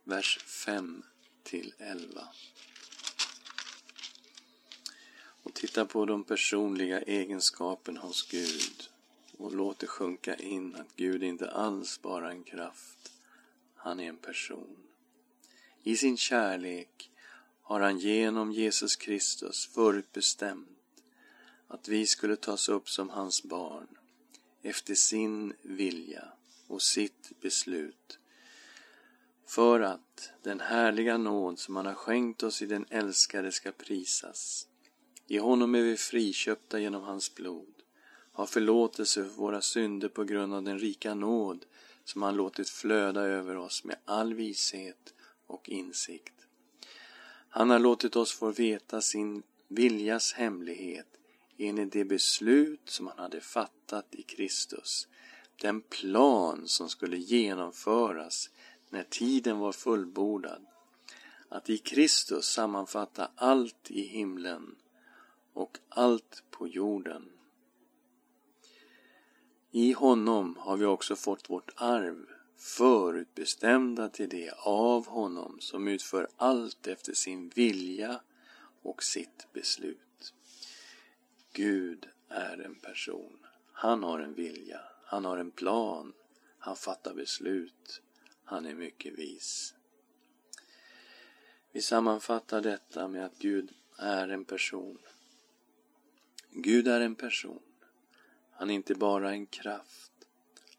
vers 0.04 0.40
5 0.66 1.04
till 1.44 1.74
11. 1.78 2.28
Och 5.44 5.54
Titta 5.54 5.86
på 5.86 6.06
de 6.06 6.24
personliga 6.24 7.02
egenskaperna 7.02 8.02
hos 8.02 8.28
Gud 8.28 8.90
och 9.38 9.56
låt 9.56 9.80
det 9.80 9.88
sjunka 9.88 10.36
in 10.36 10.76
att 10.76 10.96
Gud 10.96 11.24
inte 11.24 11.52
alls 11.52 12.02
bara 12.02 12.28
är 12.28 12.32
en 12.32 12.44
kraft, 12.44 13.12
han 13.76 14.00
är 14.00 14.10
en 14.10 14.18
person. 14.18 14.78
I 15.84 15.98
sin 15.98 16.18
kärlek 16.18 17.12
har 17.62 17.80
han 17.80 18.00
genom 18.00 18.52
Jesus 18.52 18.96
Kristus 18.96 19.68
förutbestämt 19.68 20.70
att 21.68 21.88
vi 21.88 22.08
skulle 22.08 22.36
tas 22.36 22.70
upp 22.70 22.90
som 22.90 23.10
hans 23.10 23.44
barn 23.44 23.88
efter 24.62 24.96
sin 24.96 25.54
vilja 25.62 26.28
och 26.68 26.82
sitt 26.82 27.32
beslut 27.42 28.20
för 29.48 29.80
att 29.80 30.32
den 30.44 30.60
härliga 30.60 31.18
nåd 31.18 31.60
som 31.60 31.76
han 31.76 31.86
har 31.86 31.94
skänkt 31.94 32.44
oss 32.44 32.62
i 32.62 32.66
den 32.66 32.86
älskade 32.90 33.52
ska 33.52 33.72
prisas. 33.72 34.68
I 35.28 35.38
honom 35.38 35.76
är 35.76 35.82
vi 35.82 35.98
friköpta 35.98 36.80
genom 36.80 37.04
hans 37.04 37.36
blod, 37.36 37.75
har 38.36 38.46
förlåtelse 38.46 39.24
för 39.24 39.32
våra 39.32 39.62
synder 39.62 40.08
på 40.08 40.24
grund 40.24 40.54
av 40.54 40.64
den 40.64 40.80
rika 40.80 41.14
nåd 41.14 41.66
som 42.04 42.22
han 42.22 42.36
låtit 42.36 42.70
flöda 42.70 43.22
över 43.22 43.58
oss 43.58 43.84
med 43.84 43.96
all 44.06 44.34
vishet 44.34 45.14
och 45.48 45.70
insikt. 45.70 46.34
Han 47.50 47.70
har 47.70 47.80
låtit 47.80 48.16
oss 48.16 48.34
få 48.34 48.52
veta 48.52 49.02
sin 49.02 49.44
viljas 49.68 50.34
hemlighet 50.34 51.08
enligt 51.58 51.94
det 51.94 52.06
beslut 52.06 52.90
som 52.90 53.08
han 53.08 53.20
hade 53.20 53.42
fattat 53.42 54.16
i 54.16 54.22
Kristus. 54.22 55.08
Den 55.62 55.82
plan 55.82 56.68
som 56.68 56.90
skulle 56.90 57.18
genomföras 57.18 58.50
när 58.90 59.04
tiden 59.04 59.60
var 59.60 59.72
fullbordad. 59.72 60.66
Att 61.50 61.70
i 61.70 61.78
Kristus 61.78 62.46
sammanfatta 62.46 63.32
allt 63.36 63.92
i 63.92 64.02
himlen 64.02 64.76
och 65.54 65.78
allt 65.90 66.44
på 66.52 66.68
jorden. 66.68 67.30
I 69.78 69.92
honom 69.92 70.58
har 70.60 70.78
vi 70.78 70.86
också 70.86 71.16
fått 71.16 71.50
vårt 71.50 71.72
arv 71.76 72.26
förutbestämda 72.58 74.10
till 74.10 74.30
det 74.30 74.52
av 74.58 75.08
honom 75.08 75.58
som 75.60 75.88
utför 75.88 76.28
allt 76.38 76.88
efter 76.88 77.14
sin 77.14 77.50
vilja 77.50 78.22
och 78.82 79.04
sitt 79.04 79.48
beslut. 79.54 80.34
Gud 81.54 82.10
är 82.30 82.58
en 82.66 82.76
person. 82.76 83.40
Han 83.72 84.04
har 84.04 84.20
en 84.20 84.34
vilja. 84.34 84.80
Han 85.06 85.26
har 85.26 85.38
en 85.38 85.52
plan. 85.52 86.14
Han 86.60 86.76
fattar 86.76 87.14
beslut. 87.14 88.02
Han 88.44 88.66
är 88.66 88.74
mycket 88.74 89.14
vis. 89.14 89.74
Vi 91.72 91.82
sammanfattar 91.82 92.62
detta 92.62 93.08
med 93.08 93.26
att 93.26 93.38
Gud 93.38 93.72
är 93.98 94.28
en 94.28 94.46
person. 94.46 94.98
Gud 96.52 96.88
är 96.88 97.02
en 97.02 97.16
person. 97.16 97.65
Han 98.58 98.70
är 98.70 98.74
inte 98.74 98.96
bara 98.96 99.32
en 99.32 99.46
kraft. 99.46 100.12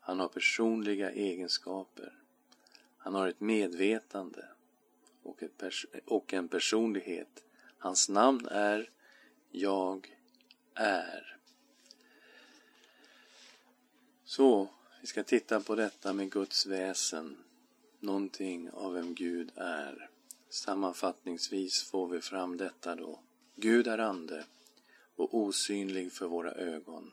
Han 0.00 0.20
har 0.20 0.28
personliga 0.28 1.10
egenskaper. 1.10 2.12
Han 2.98 3.14
har 3.14 3.28
ett 3.28 3.40
medvetande 3.40 4.48
och, 5.22 5.42
ett 5.42 5.62
och 6.06 6.34
en 6.34 6.48
personlighet. 6.48 7.44
Hans 7.78 8.08
namn 8.08 8.46
är 8.50 8.90
Jag 9.50 10.16
är. 10.74 11.36
Så, 14.24 14.68
vi 15.00 15.06
ska 15.06 15.22
titta 15.22 15.60
på 15.60 15.74
detta 15.74 16.12
med 16.12 16.32
Guds 16.32 16.66
väsen. 16.66 17.36
Någonting 18.00 18.70
av 18.70 18.92
vem 18.92 19.14
Gud 19.14 19.52
är. 19.54 20.10
Sammanfattningsvis 20.48 21.82
får 21.82 22.08
vi 22.08 22.20
fram 22.20 22.56
detta 22.56 22.94
då. 22.94 23.20
Gud 23.54 23.86
är 23.86 23.98
ande 23.98 24.44
och 25.16 25.34
osynlig 25.34 26.12
för 26.12 26.26
våra 26.26 26.52
ögon. 26.52 27.12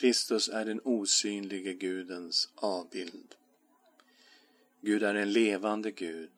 Kristus 0.00 0.48
är 0.48 0.64
den 0.64 0.80
osynlige 0.84 1.72
Gudens 1.72 2.48
avbild. 2.54 3.34
Gud 4.80 5.02
är 5.02 5.14
en 5.14 5.32
levande 5.32 5.90
Gud. 5.90 6.30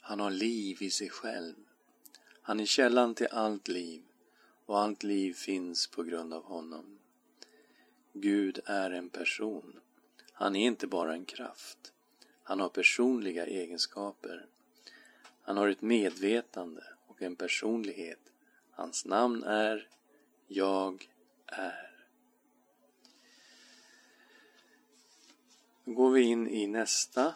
Han 0.00 0.20
har 0.20 0.30
liv 0.30 0.82
i 0.82 0.90
sig 0.90 1.10
själv. 1.10 1.54
Han 2.42 2.60
är 2.60 2.66
källan 2.66 3.14
till 3.14 3.26
allt 3.30 3.68
liv 3.68 4.02
och 4.64 4.78
allt 4.78 5.02
liv 5.02 5.34
finns 5.34 5.86
på 5.86 6.02
grund 6.02 6.34
av 6.34 6.44
honom. 6.44 6.98
Gud 8.12 8.60
är 8.64 8.90
en 8.90 9.08
person. 9.08 9.80
Han 10.32 10.56
är 10.56 10.66
inte 10.66 10.86
bara 10.86 11.12
en 11.12 11.24
kraft. 11.24 11.92
Han 12.42 12.60
har 12.60 12.68
personliga 12.68 13.46
egenskaper. 13.46 14.46
Han 15.42 15.56
har 15.56 15.68
ett 15.68 15.82
medvetande 15.82 16.84
och 17.06 17.22
en 17.22 17.36
personlighet. 17.36 18.32
Hans 18.70 19.04
namn 19.04 19.42
är 19.42 19.88
Jag 20.46 21.08
är. 21.46 21.95
Då 25.86 25.92
går 25.92 26.10
vi 26.10 26.22
in 26.22 26.48
i 26.48 26.66
nästa 26.66 27.34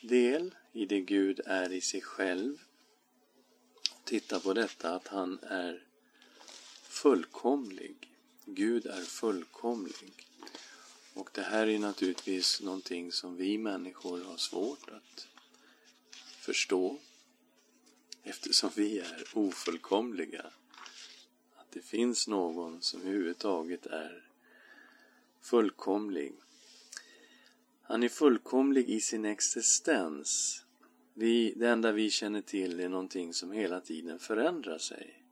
del, 0.00 0.54
i 0.72 0.86
det 0.86 1.00
Gud 1.00 1.40
är 1.46 1.72
i 1.72 1.80
sig 1.80 2.00
själv. 2.00 2.58
Titta 4.04 4.40
på 4.40 4.52
detta 4.52 4.94
att 4.94 5.08
han 5.08 5.38
är 5.42 5.82
fullkomlig. 6.82 8.14
Gud 8.44 8.86
är 8.86 9.02
fullkomlig. 9.02 10.14
Och 11.14 11.30
det 11.32 11.42
här 11.42 11.66
är 11.66 11.78
naturligtvis 11.78 12.60
någonting 12.60 13.12
som 13.12 13.36
vi 13.36 13.58
människor 13.58 14.24
har 14.24 14.36
svårt 14.36 14.90
att 14.90 15.28
förstå 16.40 16.98
eftersom 18.22 18.70
vi 18.74 18.98
är 18.98 19.24
ofullkomliga. 19.34 20.46
Att 21.56 21.70
det 21.70 21.82
finns 21.82 22.28
någon 22.28 22.82
som 22.82 23.00
överhuvudtaget 23.00 23.86
är 23.86 24.30
fullkomlig. 25.40 26.32
Han 27.88 28.02
är 28.02 28.08
fullkomlig 28.08 28.90
i 28.90 29.00
sin 29.00 29.24
existens. 29.24 30.62
Vi, 31.14 31.54
det 31.56 31.68
enda 31.68 31.92
vi 31.92 32.10
känner 32.10 32.40
till 32.40 32.80
är 32.80 32.88
någonting 32.88 33.34
som 33.34 33.52
hela 33.52 33.80
tiden 33.80 34.18
förändrar 34.18 34.78
sig. 34.78 35.24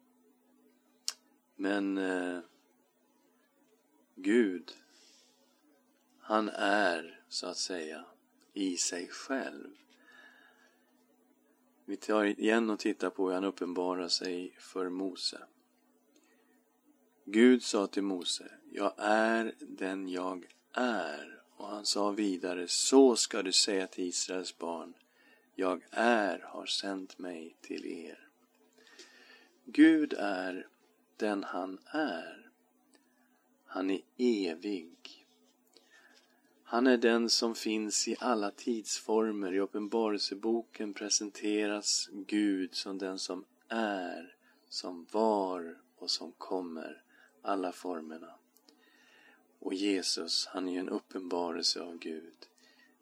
Men 1.56 1.98
eh, 1.98 2.38
Gud, 4.14 4.72
han 6.18 6.48
är 6.48 7.20
så 7.28 7.46
att 7.46 7.56
säga 7.56 8.04
i 8.52 8.76
sig 8.76 9.08
själv. 9.08 9.70
Vi 11.84 11.96
tar 11.96 12.24
igen 12.24 12.70
och 12.70 12.78
tittar 12.78 13.10
på 13.10 13.26
hur 13.26 13.34
han 13.34 13.44
uppenbarar 13.44 14.08
sig 14.08 14.56
för 14.58 14.88
Mose. 14.88 15.42
Gud 17.24 17.62
sa 17.62 17.86
till 17.86 18.02
Mose, 18.02 18.52
jag 18.72 18.94
är 18.98 19.54
den 19.60 20.08
jag 20.08 20.46
är. 20.72 21.43
Och 21.56 21.68
han 21.68 21.86
sa 21.86 22.10
vidare, 22.10 22.68
så 22.68 23.16
ska 23.16 23.42
du 23.42 23.52
säga 23.52 23.86
till 23.86 24.04
Israels 24.04 24.58
barn, 24.58 24.94
jag 25.54 25.82
är 25.90 26.38
har 26.38 26.66
sänt 26.66 27.18
mig 27.18 27.56
till 27.60 27.86
er. 27.86 28.28
Gud 29.64 30.12
är 30.18 30.66
den 31.16 31.44
han 31.44 31.78
är. 31.86 32.50
Han 33.64 33.90
är 33.90 34.00
evig. 34.16 35.26
Han 36.64 36.86
är 36.86 36.96
den 36.96 37.30
som 37.30 37.54
finns 37.54 38.08
i 38.08 38.16
alla 38.20 38.50
tidsformer. 38.50 39.54
I 39.54 39.60
Uppenbarelseboken 39.60 40.94
presenteras 40.94 42.08
Gud 42.12 42.74
som 42.74 42.98
den 42.98 43.18
som 43.18 43.44
är, 43.68 44.36
som 44.68 45.06
var 45.10 45.78
och 45.96 46.10
som 46.10 46.32
kommer. 46.32 47.02
Alla 47.42 47.72
formerna. 47.72 48.34
Och 49.64 49.74
Jesus, 49.74 50.46
han 50.46 50.68
är 50.68 50.72
ju 50.72 50.78
en 50.78 50.88
uppenbarelse 50.88 51.80
av 51.80 51.98
Gud. 51.98 52.46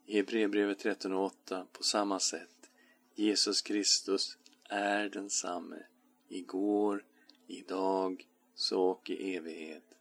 I 0.07 0.17
Hebreerbrevet 0.17 0.85
13.8 0.85 1.67
på 1.73 1.83
samma 1.83 2.21
sätt. 2.21 2.71
Jesus 3.15 3.63
Kristus 3.63 4.39
är 4.65 5.09
densamme 5.09 5.83
igår, 6.29 7.05
idag, 7.47 8.27
så 8.55 8.83
och 8.83 9.11
i 9.11 9.37
evighet. 9.37 9.95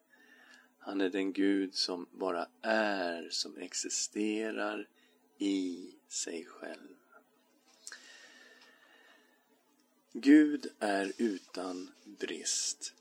Han 0.80 1.02
är 1.02 1.10
den 1.10 1.34
Gud 1.34 1.76
som 1.76 2.08
bara 2.12 2.48
är, 2.62 3.30
som 3.30 3.58
existerar 3.58 4.88
i 5.38 5.92
sig 6.08 6.46
själv. 6.46 6.96
Gud 10.14 10.68
är 10.80 11.12
utan 11.18 11.92
brist. 12.04 12.94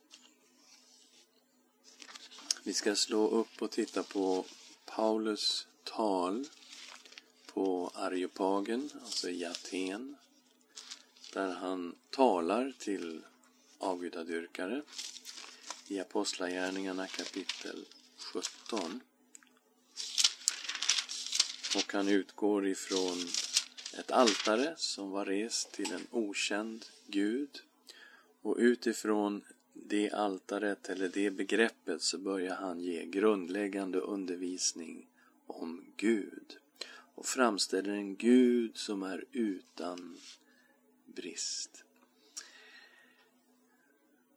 Vi 2.62 2.74
ska 2.74 2.96
slå 2.96 3.28
upp 3.28 3.62
och 3.62 3.70
titta 3.70 4.02
på 4.02 4.44
Paulus 4.86 5.66
tal 5.84 6.46
på 7.46 7.90
Areopagen, 7.94 8.90
alltså 9.04 9.30
i 9.30 9.44
Aten, 9.44 10.16
där 11.32 11.52
han 11.54 11.94
talar 12.10 12.72
till 12.78 13.22
avgudadyrkare 13.78 14.82
i 15.88 16.00
Apostlagärningarna 16.00 17.06
kapitel 17.06 17.86
17. 18.32 19.00
Och 21.76 21.92
han 21.92 22.08
utgår 22.08 22.66
ifrån 22.66 23.18
ett 23.98 24.10
altare 24.10 24.74
som 24.76 25.10
var 25.10 25.26
rest 25.26 25.72
till 25.72 25.92
en 25.92 26.06
okänd 26.10 26.86
gud 27.06 27.60
och 28.42 28.56
utifrån 28.58 29.44
det 29.86 30.10
altaret 30.10 30.88
eller 30.88 31.08
det 31.08 31.30
begreppet 31.30 32.02
så 32.02 32.18
börjar 32.18 32.54
han 32.54 32.80
ge 32.80 33.06
grundläggande 33.06 33.98
undervisning 33.98 35.06
om 35.46 35.84
Gud 35.96 36.58
och 37.14 37.26
framställer 37.26 37.92
en 37.92 38.16
Gud 38.16 38.76
som 38.76 39.02
är 39.02 39.24
utan 39.32 40.16
brist. 41.06 41.84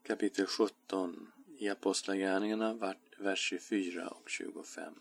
Kapitel 0.04 0.46
17 0.46 1.32
i 1.58 1.70
Apostlagärningarna, 1.70 2.96
vers 3.18 3.50
24 3.50 4.08
och 4.08 4.30
25. 4.30 4.94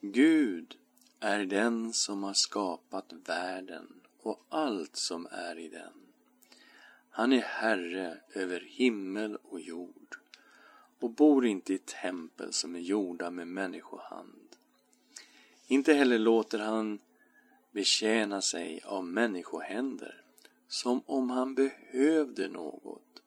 Gud 0.00 0.76
är 1.20 1.44
den 1.44 1.92
som 1.92 2.22
har 2.22 2.34
skapat 2.34 3.12
världen 3.26 4.00
och 4.22 4.46
allt 4.48 4.96
som 4.96 5.26
är 5.30 5.58
i 5.58 5.68
den. 5.68 5.92
Han 7.10 7.32
är 7.32 7.40
Herre 7.40 8.20
över 8.34 8.60
himmel 8.60 9.36
och 9.36 9.60
jord 9.60 10.16
och 11.00 11.10
bor 11.10 11.46
inte 11.46 11.74
i 11.74 11.78
tempel 11.78 12.52
som 12.52 12.74
är 12.74 12.80
gjorda 12.80 13.30
med 13.30 13.48
människohand. 13.48 14.56
Inte 15.66 15.92
heller 15.92 16.18
låter 16.18 16.58
han 16.58 16.98
betjäna 17.70 18.42
sig 18.42 18.80
av 18.84 19.04
människohänder 19.04 20.24
som 20.68 21.02
om 21.06 21.30
han 21.30 21.54
behövde 21.54 22.48
något. 22.48 23.22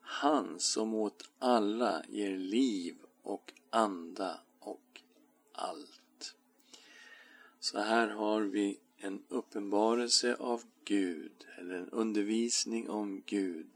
Han 0.00 0.60
som 0.60 0.94
åt 0.94 1.30
alla 1.38 2.02
ger 2.08 2.36
liv 2.36 2.96
och 3.22 3.52
anda 3.70 4.40
och 4.58 5.00
allt. 5.52 6.34
Så 7.60 7.78
här 7.78 8.08
har 8.08 8.40
vi 8.40 8.80
en 9.06 9.22
uppenbarelse 9.28 10.34
av 10.34 10.62
Gud, 10.84 11.46
eller 11.58 11.74
en 11.74 11.90
undervisning 11.90 12.90
om 12.90 13.22
Gud, 13.26 13.70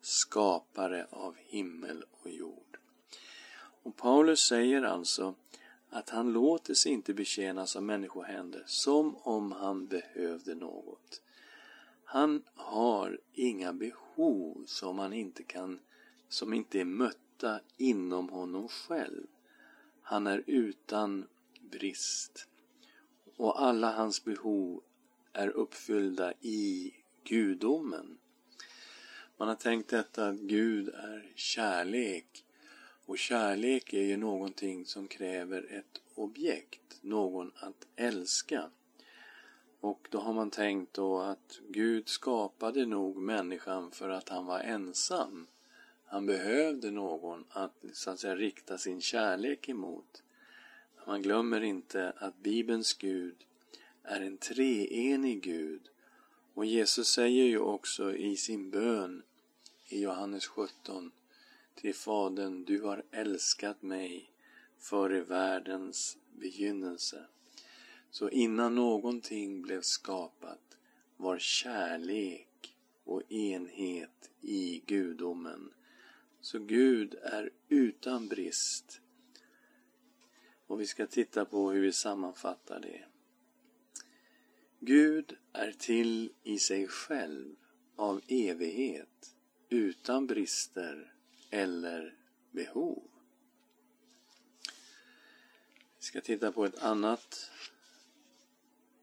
skapare 0.00 1.06
av 1.10 1.36
himmel 1.36 2.04
och 2.10 2.30
jord. 2.30 2.78
Och 3.82 3.96
Paulus 3.96 4.40
säger 4.40 4.82
alltså 4.82 5.34
att 5.90 6.10
han 6.10 6.32
låter 6.32 6.74
sig 6.74 6.92
inte 6.92 7.14
betjänas 7.14 7.76
av 7.76 7.82
människohänder 7.82 8.62
som 8.66 9.16
om 9.16 9.52
han 9.52 9.86
behövde 9.86 10.54
något. 10.54 11.22
Han 12.04 12.42
har 12.54 13.20
inga 13.32 13.72
behov 13.72 14.64
som 14.66 14.98
han 14.98 15.12
inte 15.12 15.42
kan, 15.42 15.78
som 16.28 16.52
inte 16.52 16.80
är 16.80 16.84
mötta 16.84 17.60
inom 17.76 18.28
honom 18.28 18.68
själv. 18.68 19.26
Han 20.02 20.26
är 20.26 20.42
utan 20.46 21.26
brist. 21.60 22.48
Och 23.42 23.62
alla 23.62 23.92
hans 23.92 24.24
behov 24.24 24.82
är 25.32 25.48
uppfyllda 25.48 26.32
i 26.40 26.94
gudomen. 27.24 28.18
Man 29.36 29.48
har 29.48 29.54
tänkt 29.54 29.90
detta 29.90 30.28
att 30.28 30.36
Gud 30.36 30.88
är 30.88 31.32
kärlek. 31.34 32.44
Och 33.06 33.18
kärlek 33.18 33.92
är 33.92 34.02
ju 34.02 34.16
någonting 34.16 34.86
som 34.86 35.08
kräver 35.08 35.72
ett 35.72 36.00
objekt, 36.14 36.98
någon 37.00 37.52
att 37.54 37.86
älska. 37.96 38.70
Och 39.80 40.08
då 40.10 40.18
har 40.18 40.32
man 40.32 40.50
tänkt 40.50 40.94
då 40.94 41.18
att 41.18 41.60
Gud 41.68 42.08
skapade 42.08 42.86
nog 42.86 43.16
människan 43.16 43.90
för 43.90 44.08
att 44.08 44.28
han 44.28 44.46
var 44.46 44.60
ensam. 44.60 45.46
Han 46.04 46.26
behövde 46.26 46.90
någon 46.90 47.44
att 47.50 47.84
så 47.92 48.10
att 48.10 48.20
säga 48.20 48.36
rikta 48.36 48.78
sin 48.78 49.00
kärlek 49.00 49.68
emot. 49.68 50.22
Man 51.06 51.22
glömmer 51.22 51.60
inte 51.60 52.12
att 52.16 52.42
Bibelns 52.42 52.94
Gud 52.94 53.34
är 54.02 54.20
en 54.20 54.36
treenig 54.36 55.42
Gud. 55.42 55.88
Och 56.54 56.66
Jesus 56.66 57.08
säger 57.08 57.44
ju 57.44 57.58
också 57.58 58.16
i 58.16 58.36
sin 58.36 58.70
bön 58.70 59.22
i 59.88 60.02
Johannes 60.02 60.46
17 60.46 61.12
till 61.74 61.94
Fadern, 61.94 62.64
du 62.64 62.82
har 62.82 63.02
älskat 63.10 63.82
mig 63.82 64.30
före 64.78 65.20
världens 65.20 66.18
begynnelse. 66.32 67.26
Så 68.10 68.30
innan 68.30 68.74
någonting 68.74 69.62
blev 69.62 69.80
skapat 69.80 70.76
var 71.16 71.38
kärlek 71.38 72.76
och 73.04 73.32
enhet 73.32 74.30
i 74.40 74.82
gudomen. 74.86 75.70
Så 76.40 76.58
Gud 76.58 77.14
är 77.22 77.50
utan 77.68 78.28
brist. 78.28 79.01
Och 80.72 80.80
vi 80.80 80.86
ska 80.86 81.06
titta 81.06 81.44
på 81.44 81.70
hur 81.70 81.80
vi 81.80 81.92
sammanfattar 81.92 82.80
det. 82.80 83.04
Gud 84.80 85.36
är 85.52 85.72
till 85.72 86.32
i 86.42 86.58
sig 86.58 86.88
själv 86.88 87.56
av 87.96 88.20
evighet 88.28 89.34
utan 89.68 90.26
brister 90.26 91.14
eller 91.50 92.16
behov. 92.50 93.02
Vi 95.98 96.04
ska 96.04 96.20
titta 96.20 96.52
på 96.52 96.64
ett 96.64 96.82
annat, 96.82 97.50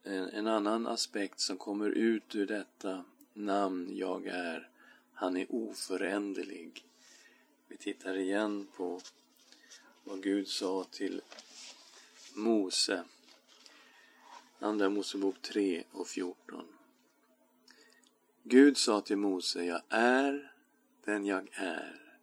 en, 0.04 0.30
en 0.30 0.48
annan 0.48 0.88
aspekt 0.88 1.40
som 1.40 1.58
kommer 1.58 1.90
ut 1.90 2.36
ur 2.36 2.48
detta 2.48 3.06
namn 3.34 3.98
jag 3.98 4.28
är. 4.28 4.70
Han 5.14 5.38
är 5.38 5.46
oföränderlig. 5.50 6.86
Vi 7.68 7.78
tittar 7.78 8.18
igen 8.18 8.68
på 8.76 9.02
vad 10.04 10.24
Gud 10.24 10.48
sa 10.48 10.84
till 10.92 11.22
Mose 12.40 13.04
Andra 14.60 14.90
Mosebok 14.90 15.42
3 15.42 15.84
och 15.92 16.08
14. 16.08 16.68
Gud 18.44 18.78
sa 18.78 19.02
till 19.02 19.18
Mose, 19.18 19.66
jag 19.66 19.82
är 19.90 20.54
den 21.06 21.26
jag 21.26 21.50
är. 21.52 22.18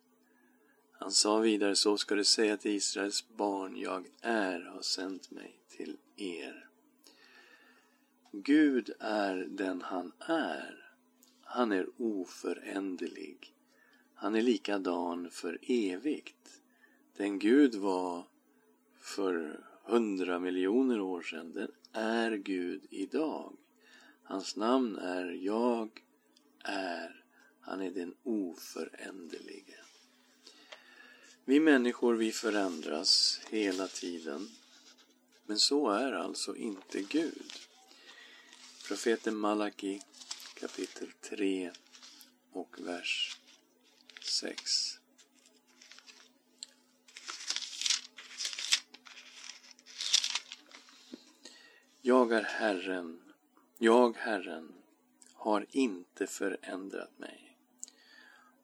Han 0.92 1.12
sa 1.12 1.38
vidare, 1.38 1.76
så 1.76 1.98
ska 1.98 2.14
du 2.14 2.24
säga 2.24 2.56
till 2.56 2.70
Israels 2.70 3.24
barn, 3.36 3.76
jag 3.76 4.06
är 4.20 4.60
har 4.60 4.82
sänt 4.82 5.30
mig 5.30 5.58
till 5.68 5.96
er. 6.16 6.68
Gud 8.32 8.90
är 9.00 9.36
den 9.36 9.82
han 9.82 10.12
är. 10.20 10.92
Han 11.42 11.72
är 11.72 11.86
oföränderlig. 11.98 13.54
Han 14.14 14.34
är 14.34 14.42
likadan 14.42 15.30
för 15.30 15.58
evigt. 15.62 16.60
Den 17.16 17.38
Gud 17.38 17.74
var 17.74 18.24
för 18.98 19.66
hundra 19.86 20.38
miljoner 20.38 21.00
år 21.00 21.22
sedan, 21.22 21.52
den 21.52 21.70
är 21.92 22.36
Gud 22.36 22.86
idag. 22.90 23.52
Hans 24.22 24.56
namn 24.56 24.96
är 24.96 25.30
Jag 25.30 26.02
är. 26.64 27.24
Han 27.60 27.80
är 27.80 27.90
den 27.90 28.14
oföränderlige. 28.22 29.76
Vi 31.44 31.60
människor, 31.60 32.14
vi 32.14 32.32
förändras 32.32 33.40
hela 33.50 33.88
tiden. 33.88 34.48
Men 35.46 35.58
så 35.58 35.90
är 35.90 36.12
alltså 36.12 36.56
inte 36.56 37.02
Gud. 37.02 37.52
Profeten 38.88 39.36
Malaki 39.36 40.00
kapitel 40.54 41.08
3 41.20 41.70
och 42.52 42.76
vers 42.78 43.36
6. 44.22 44.95
Jag 52.08 52.32
är 52.32 52.42
Herren, 52.42 53.22
jag 53.78 54.16
Herren, 54.16 54.72
har 55.32 55.66
inte 55.70 56.26
förändrat 56.26 57.18
mig. 57.18 57.58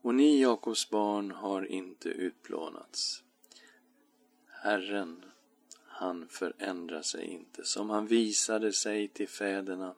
Och 0.02 0.14
ni, 0.14 0.42
Jakobs 0.42 0.90
barn, 0.90 1.30
har 1.30 1.66
inte 1.66 2.08
utplånats. 2.08 3.22
Herren, 4.46 5.24
han 5.86 6.28
förändrar 6.28 7.02
sig 7.02 7.24
inte. 7.24 7.64
Som 7.64 7.90
han 7.90 8.06
visade 8.06 8.72
sig 8.72 9.08
till 9.08 9.28
fäderna, 9.28 9.94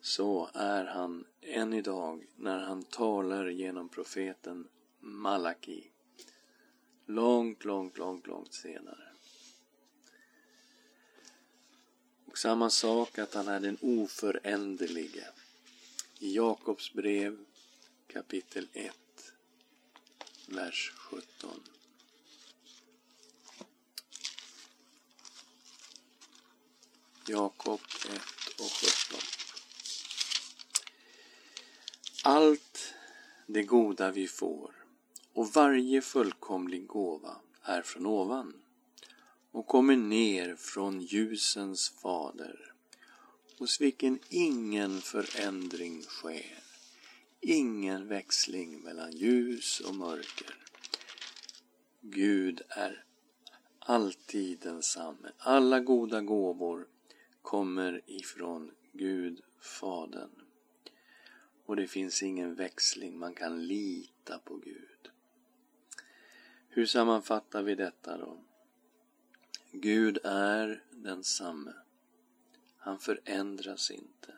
så 0.00 0.50
är 0.54 0.84
han 0.84 1.24
än 1.40 1.72
idag 1.72 2.26
när 2.36 2.58
han 2.58 2.82
talar 2.82 3.46
genom 3.46 3.88
profeten 3.88 4.68
Malaki. 5.00 5.90
Långt, 7.06 7.64
långt, 7.64 7.98
långt, 7.98 8.26
långt 8.26 8.54
senare. 8.54 9.15
Och 12.36 12.40
samma 12.40 12.70
sak 12.70 13.18
att 13.18 13.34
han 13.34 13.48
är 13.48 13.60
den 13.60 13.78
oföränderlige. 13.80 15.28
I 16.18 16.36
Jakobs 16.36 16.92
brev 16.92 17.38
kapitel 18.06 18.68
1, 18.72 18.94
vers 20.46 20.92
17. 20.96 21.50
Jakob 27.28 27.80
1 28.10 28.20
och 28.60 28.72
17. 28.72 29.20
Allt 32.22 32.94
det 33.46 33.62
goda 33.62 34.10
vi 34.10 34.28
får 34.28 34.74
och 35.32 35.48
varje 35.52 36.02
fullkomlig 36.02 36.86
gåva 36.86 37.36
är 37.62 37.82
från 37.82 38.06
ovan 38.06 38.65
och 39.56 39.66
kommer 39.66 39.96
ner 39.96 40.56
från 40.56 41.00
ljusens 41.00 41.90
fader, 41.90 42.72
hos 43.58 43.80
vilken 43.80 44.18
ingen 44.28 45.00
förändring 45.00 46.02
sker, 46.02 46.58
ingen 47.40 48.08
växling 48.08 48.80
mellan 48.80 49.12
ljus 49.12 49.80
och 49.80 49.94
mörker. 49.94 50.56
Gud 52.00 52.62
är 52.68 53.04
alltid 53.78 54.58
densamme. 54.58 55.28
Alla 55.38 55.80
goda 55.80 56.20
gåvor 56.20 56.86
kommer 57.42 58.00
ifrån 58.06 58.70
Gud, 58.92 59.40
Fadern. 59.60 60.30
Och 61.66 61.76
det 61.76 61.86
finns 61.86 62.22
ingen 62.22 62.54
växling, 62.54 63.18
man 63.18 63.34
kan 63.34 63.66
lita 63.66 64.38
på 64.38 64.56
Gud. 64.56 65.10
Hur 66.68 66.86
sammanfattar 66.86 67.62
vi 67.62 67.74
detta 67.74 68.18
då? 68.18 68.45
Gud 69.80 70.18
är 70.24 70.82
densamme. 70.90 71.72
Han 72.78 72.98
förändras 72.98 73.90
inte. 73.90 74.34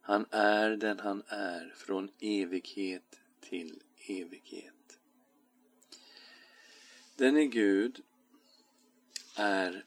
Han 0.00 0.26
är 0.30 0.70
den 0.70 0.98
han 1.00 1.22
är 1.28 1.74
från 1.76 2.10
evighet 2.20 3.20
till 3.40 3.82
evighet. 4.08 4.98
Denne 7.16 7.46
Gud 7.46 8.02
är 9.36 9.84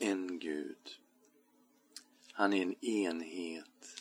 en 0.00 0.38
Gud. 0.38 0.98
Han 2.32 2.52
är 2.52 2.62
en 2.62 2.84
enhet. 2.84 4.00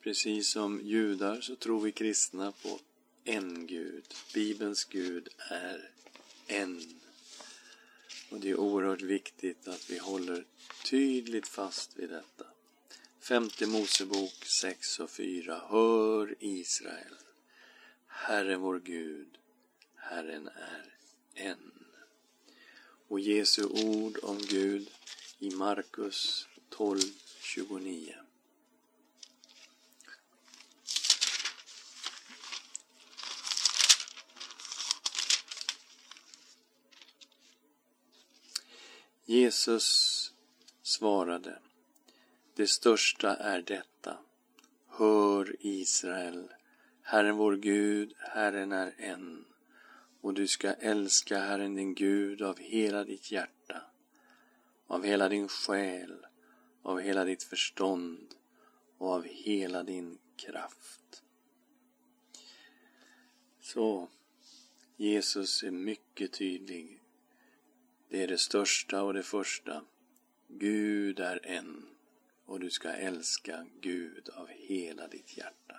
Precis 0.00 0.50
som 0.50 0.80
judar 0.80 1.40
så 1.40 1.56
tror 1.56 1.80
vi 1.80 1.92
kristna 1.92 2.52
på 2.52 2.80
en 3.24 3.66
Gud. 3.66 4.04
Bibelns 4.34 4.84
Gud 4.84 5.28
är 5.38 5.90
en. 6.50 7.00
Och 8.30 8.40
det 8.40 8.50
är 8.50 8.60
oerhört 8.60 9.02
viktigt 9.02 9.68
att 9.68 9.90
vi 9.90 9.98
håller 9.98 10.44
tydligt 10.84 11.48
fast 11.48 11.96
vid 11.96 12.10
detta. 12.10 12.44
Femte 13.20 13.66
Mosebok 13.66 14.44
6 14.60 15.00
och 15.00 15.10
4. 15.10 15.62
Hör 15.68 16.34
Israel. 16.38 17.14
Herren 18.06 18.60
vår 18.60 18.80
Gud, 18.80 19.38
Herren 19.96 20.48
är 20.48 20.94
en. 21.34 21.72
Och 23.08 23.20
Jesu 23.20 23.64
ord 23.64 24.18
om 24.22 24.38
Gud 24.38 24.90
i 25.38 25.50
Markus 25.50 26.48
12, 26.68 27.00
29. 27.40 28.14
Jesus 39.30 40.32
svarade 40.82 41.58
Det 42.54 42.66
största 42.66 43.36
är 43.36 43.62
detta 43.62 44.18
Hör 44.88 45.56
Israel 45.60 46.48
Herren 47.02 47.36
vår 47.36 47.56
Gud, 47.56 48.14
Herren 48.18 48.72
är 48.72 48.94
en 48.96 49.44
och 50.20 50.34
du 50.34 50.46
ska 50.46 50.72
älska 50.72 51.38
Herren 51.38 51.74
din 51.74 51.94
Gud 51.94 52.42
av 52.42 52.58
hela 52.58 53.04
ditt 53.04 53.32
hjärta, 53.32 53.82
av 54.86 55.04
hela 55.04 55.28
din 55.28 55.48
själ, 55.48 56.26
av 56.82 57.00
hela 57.00 57.24
ditt 57.24 57.42
förstånd 57.42 58.34
och 58.98 59.08
av 59.08 59.24
hela 59.24 59.82
din 59.82 60.18
kraft. 60.36 61.22
Så, 63.60 64.08
Jesus 64.96 65.62
är 65.62 65.70
mycket 65.70 66.32
tydlig. 66.32 66.99
Det 68.10 68.22
är 68.22 68.26
det 68.26 68.38
största 68.38 69.02
och 69.02 69.14
det 69.14 69.22
första. 69.22 69.82
Gud 70.48 71.20
är 71.20 71.46
en 71.46 71.86
och 72.46 72.60
du 72.60 72.70
ska 72.70 72.88
älska 72.88 73.66
Gud 73.80 74.28
av 74.28 74.48
hela 74.48 75.08
ditt 75.08 75.36
hjärta. 75.36 75.76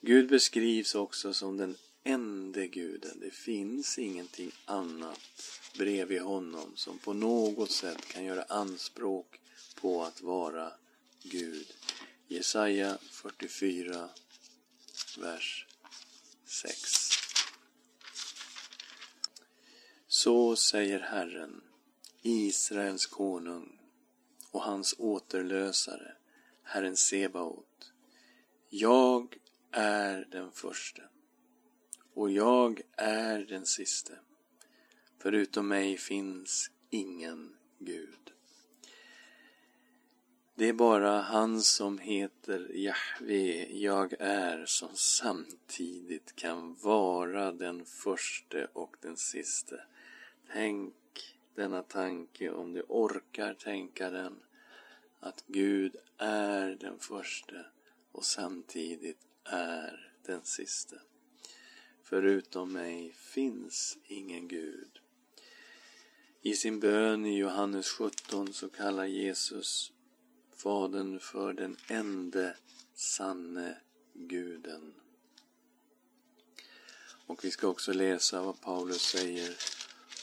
Gud 0.00 0.28
beskrivs 0.28 0.94
också 0.94 1.32
som 1.32 1.56
den 1.56 1.76
ende 2.04 2.66
guden. 2.66 3.20
Det 3.20 3.30
finns 3.30 3.98
ingenting 3.98 4.52
annat 4.64 5.20
bredvid 5.78 6.22
honom 6.22 6.72
som 6.74 6.98
på 6.98 7.12
något 7.12 7.70
sätt 7.70 8.08
kan 8.08 8.24
göra 8.24 8.42
anspråk 8.42 9.40
på 9.80 10.04
att 10.04 10.22
vara 10.22 10.72
Gud. 11.22 11.66
Jesaja 12.28 12.98
44, 13.10 14.08
vers 15.18 15.66
6. 16.44 17.01
Så 20.22 20.56
säger 20.56 21.00
Herren, 21.00 21.60
Israels 22.22 23.06
konung 23.06 23.78
och 24.50 24.62
hans 24.62 24.94
återlösare, 24.98 26.12
Herren 26.62 26.96
Sebaot. 26.96 27.92
Jag 28.68 29.36
är 29.70 30.28
den 30.30 30.52
förste 30.52 31.02
och 32.14 32.30
jag 32.30 32.80
är 32.96 33.38
den 33.38 33.66
siste. 33.66 34.18
Förutom 35.18 35.68
mig 35.68 35.96
finns 35.96 36.70
ingen 36.90 37.56
Gud. 37.78 38.32
Det 40.54 40.68
är 40.68 40.72
bara 40.72 41.20
han 41.20 41.62
som 41.62 41.98
heter 41.98 42.70
Jahve, 42.74 43.66
jag 43.72 44.14
är, 44.18 44.66
som 44.66 44.90
samtidigt 44.94 46.36
kan 46.36 46.74
vara 46.74 47.52
den 47.52 47.84
förste 47.84 48.68
och 48.72 48.96
den 49.00 49.16
siste. 49.16 49.84
Tänk 50.52 50.94
denna 51.54 51.82
tanke 51.82 52.50
om 52.50 52.72
du 52.72 52.82
orkar 52.88 53.54
tänka 53.54 54.10
den, 54.10 54.42
att 55.20 55.44
Gud 55.46 55.96
är 56.18 56.76
den 56.80 56.98
förste 56.98 57.66
och 58.12 58.24
samtidigt 58.24 59.26
är 59.44 60.12
den 60.26 60.44
siste. 60.44 61.00
Förutom 62.02 62.72
mig 62.72 63.12
finns 63.12 63.98
ingen 64.04 64.48
Gud. 64.48 65.00
I 66.42 66.54
sin 66.54 66.80
bön 66.80 67.26
i 67.26 67.38
Johannes 67.38 67.88
17 67.88 68.52
så 68.52 68.68
kallar 68.68 69.04
Jesus 69.04 69.92
Fadern 70.56 71.20
för 71.20 71.52
den 71.52 71.76
ende 71.88 72.56
sanne 72.94 73.76
guden. 74.14 74.94
Och 77.26 77.44
vi 77.44 77.50
ska 77.50 77.68
också 77.68 77.92
läsa 77.92 78.42
vad 78.42 78.60
Paulus 78.60 79.02
säger 79.02 79.56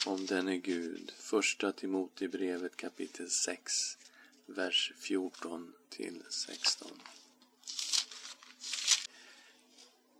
om 0.05 0.25
denne 0.25 0.57
Gud. 0.57 1.11
Första 1.17 1.71
Timotebrevet 1.71 2.77
kapitel 2.77 3.29
6, 3.29 3.97
vers 4.45 4.93
14 4.99 5.73
till 5.89 6.23
16. 6.29 6.91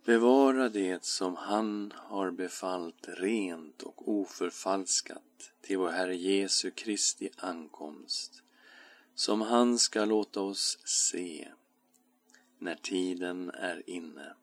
Bevara 0.04 0.68
det 0.68 1.04
som 1.04 1.36
han 1.36 1.92
har 1.96 2.30
befallt 2.30 3.08
rent 3.08 3.82
och 3.82 4.08
oförfalskat 4.08 5.52
till 5.60 5.78
vår 5.78 5.90
Herre 5.90 6.16
Jesu 6.16 6.70
Kristi 6.70 7.30
ankomst, 7.36 8.42
som 9.14 9.40
han 9.40 9.78
ska 9.78 10.04
låta 10.04 10.40
oss 10.40 10.78
se 10.84 11.48
när 12.58 12.74
tiden 12.74 13.50
är 13.50 13.90
inne. 13.90 14.34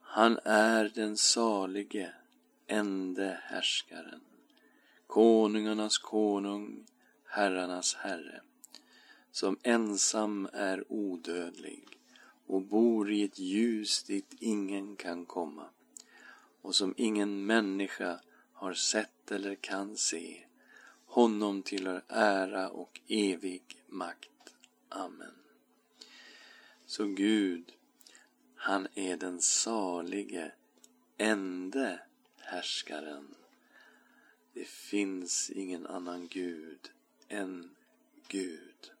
Han 0.00 0.38
är 0.44 0.92
den 0.94 1.16
salige, 1.16 2.14
ende 2.72 3.38
härskaren, 3.42 4.20
konungarnas 5.06 5.98
konung, 5.98 6.86
herrarnas 7.24 7.94
herre, 7.94 8.40
som 9.30 9.58
ensam 9.62 10.48
är 10.52 10.84
odödlig 10.92 11.98
och 12.46 12.62
bor 12.62 13.10
i 13.10 13.22
ett 13.22 13.38
ljus 13.38 14.02
dit 14.02 14.34
ingen 14.38 14.96
kan 14.96 15.26
komma 15.26 15.68
och 16.62 16.74
som 16.74 16.94
ingen 16.96 17.46
människa 17.46 18.20
har 18.52 18.74
sett 18.74 19.32
eller 19.32 19.54
kan 19.54 19.96
se. 19.96 20.44
Honom 21.06 21.62
tillhör 21.62 22.02
ära 22.08 22.68
och 22.68 23.00
evig 23.08 23.62
makt. 23.88 24.54
Amen. 24.88 25.34
Så 26.86 27.06
Gud, 27.06 27.72
han 28.54 28.88
är 28.94 29.16
den 29.16 29.40
salige, 29.40 30.52
ende 31.16 32.00
härskaren. 32.44 33.34
Det 34.54 34.68
finns 34.68 35.50
ingen 35.50 35.86
annan 35.86 36.28
Gud 36.28 36.90
än 37.28 37.70
Gud. 38.28 38.92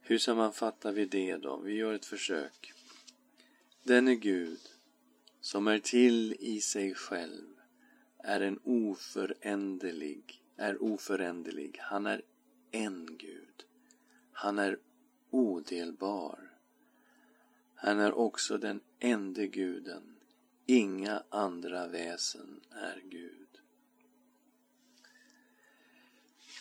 Hur 0.00 0.18
sammanfattar 0.18 0.92
vi 0.92 1.04
det 1.04 1.36
då? 1.36 1.56
Vi 1.56 1.74
gör 1.74 1.92
ett 1.92 2.06
försök. 2.06 2.72
Denne 3.82 4.14
Gud, 4.14 4.60
som 5.40 5.66
är 5.66 5.78
till 5.78 6.36
i 6.40 6.60
sig 6.60 6.94
själv, 6.94 7.46
är 8.18 8.40
en 8.40 8.60
oföränderlig, 8.64 10.42
är 10.56 10.82
oföränderlig. 10.82 11.78
Han 11.80 12.06
är 12.06 12.22
en 12.70 13.16
Gud. 13.16 13.64
Han 14.32 14.58
är 14.58 14.78
odelbar. 15.30 16.58
Han 17.74 17.98
är 17.98 18.12
också 18.12 18.58
den 18.58 18.80
ende 18.98 19.46
guden. 19.46 20.17
Inga 20.70 21.22
andra 21.28 21.86
väsen 21.86 22.60
är 22.70 23.02
Gud. 23.04 23.48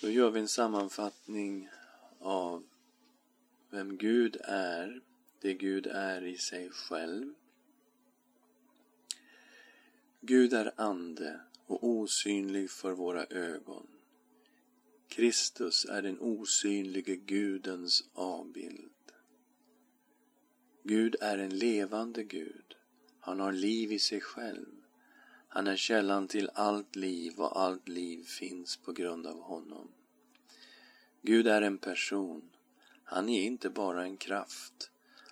Då 0.02 0.10
gör 0.10 0.32
vi 0.32 0.40
en 0.40 0.48
sammanfattning 0.48 1.70
av 2.20 2.64
vem 3.70 3.98
Gud 3.98 4.38
är, 4.44 5.02
det 5.42 5.54
Gud 5.54 5.88
är 5.88 6.26
i 6.26 6.38
sig 6.38 6.70
själv. 6.70 7.34
Gud 10.22 10.54
är 10.54 10.72
ande 10.76 11.40
och 11.66 11.88
osynlig 11.88 12.72
för 12.72 12.92
våra 12.92 13.26
ögon. 13.26 13.88
Kristus 15.08 15.86
är 15.86 16.02
den 16.02 16.20
osynlige 16.20 17.16
Gudens 17.16 18.10
avbild. 18.14 19.12
Gud 20.84 21.16
är 21.22 21.38
en 21.38 21.58
levande 21.58 22.24
Gud. 22.24 22.77
Han 23.28 23.40
har 23.40 23.52
liv 23.52 23.92
i 23.92 24.00
sig 24.00 24.22
själv. 24.22 24.66
Han 25.48 25.68
är 25.68 25.76
källan 25.76 26.28
till 26.28 26.50
allt 26.54 26.96
liv 26.96 27.40
och 27.40 27.60
allt 27.62 27.88
liv 27.88 28.24
finns 28.24 28.78
på 28.78 28.92
grund 28.92 29.28
av 29.28 29.42
honom. 29.42 29.88
Gud 31.22 31.48
är 31.48 31.62
en 31.62 31.78
person. 31.78 32.50
Han 33.04 33.30
är 33.30 33.44
inte 33.44 33.70
bara 33.70 34.04
en 34.04 34.18
kraft. 34.18 34.92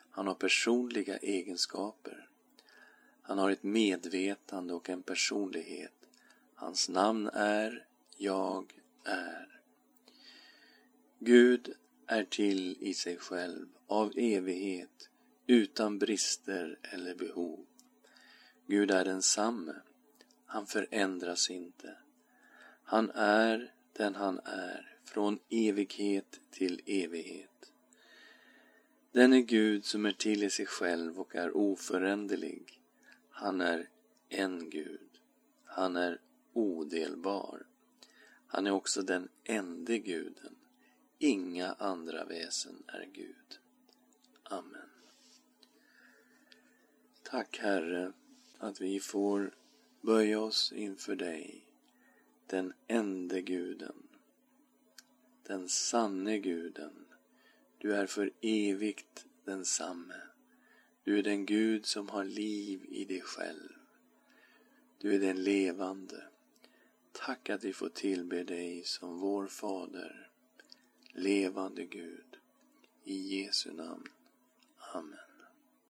Han 0.09 0.27
har 0.27 0.33
personliga 0.33 1.17
egenskaper. 1.17 2.29
Han 3.21 3.37
har 3.37 3.51
ett 3.51 3.63
medvetande 3.63 4.73
och 4.73 4.89
en 4.89 5.03
personlighet. 5.03 6.09
Hans 6.55 6.89
namn 6.89 7.27
är 7.33 7.87
Jag 8.17 8.81
är. 9.03 9.61
Gud 11.19 11.73
är 12.07 12.23
till 12.23 12.77
i 12.79 12.93
sig 12.93 13.17
själv, 13.17 13.67
av 13.87 14.11
evighet, 14.15 15.09
utan 15.47 15.99
brister 15.99 16.79
eller 16.81 17.15
behov. 17.15 17.65
Gud 18.67 18.91
är 18.91 19.05
densamme. 19.05 19.75
Han 20.45 20.67
förändras 20.67 21.49
inte. 21.49 21.97
Han 22.83 23.11
är 23.11 23.73
den 23.93 24.15
han 24.15 24.39
är, 24.45 24.97
från 25.05 25.39
evighet 25.49 26.39
till 26.51 26.81
evighet. 26.85 27.71
Den 29.11 29.33
är 29.33 29.41
Gud 29.41 29.85
som 29.85 30.05
är 30.05 30.11
till 30.11 30.43
i 30.43 30.49
sig 30.49 30.65
själv 30.65 31.19
och 31.19 31.35
är 31.35 31.57
oföränderlig. 31.57 32.81
Han 33.29 33.61
är 33.61 33.89
en 34.29 34.69
Gud. 34.69 35.09
Han 35.65 35.95
är 35.95 36.21
odelbar. 36.53 37.65
Han 38.47 38.67
är 38.67 38.71
också 38.71 39.01
den 39.01 39.29
ende 39.43 39.99
guden. 39.99 40.55
Inga 41.17 41.73
andra 41.73 42.25
väsen 42.25 42.83
är 42.87 43.05
Gud. 43.13 43.59
Amen. 44.43 44.89
Tack 47.23 47.59
Herre 47.59 48.13
att 48.57 48.81
vi 48.81 48.99
får 48.99 49.55
böja 50.01 50.39
oss 50.39 50.71
inför 50.71 51.15
dig, 51.15 51.65
den 52.47 52.73
ende 52.87 53.41
guden, 53.41 54.03
den 55.43 55.69
sanne 55.69 56.39
guden. 56.39 57.05
Du 57.77 57.95
är 57.95 58.05
för 58.05 58.31
evigt 58.41 59.25
densamme. 59.43 60.21
Du 61.03 61.19
är 61.19 61.23
den 61.23 61.45
Gud 61.45 61.85
som 61.85 62.09
har 62.09 62.23
liv 62.23 62.85
i 62.89 63.05
dig 63.05 63.21
själv. 63.21 63.73
Du 64.97 65.15
är 65.15 65.19
den 65.19 65.43
levande. 65.43 66.23
Tack 67.11 67.49
att 67.49 67.63
vi 67.63 67.73
får 67.73 67.89
tillbe 67.89 68.43
dig 68.43 68.83
som 68.83 69.19
vår 69.19 69.47
Fader, 69.47 70.29
levande 71.13 71.85
Gud. 71.85 72.37
I 73.03 73.37
Jesu 73.37 73.73
namn. 73.73 74.07
Amen. 74.93 75.24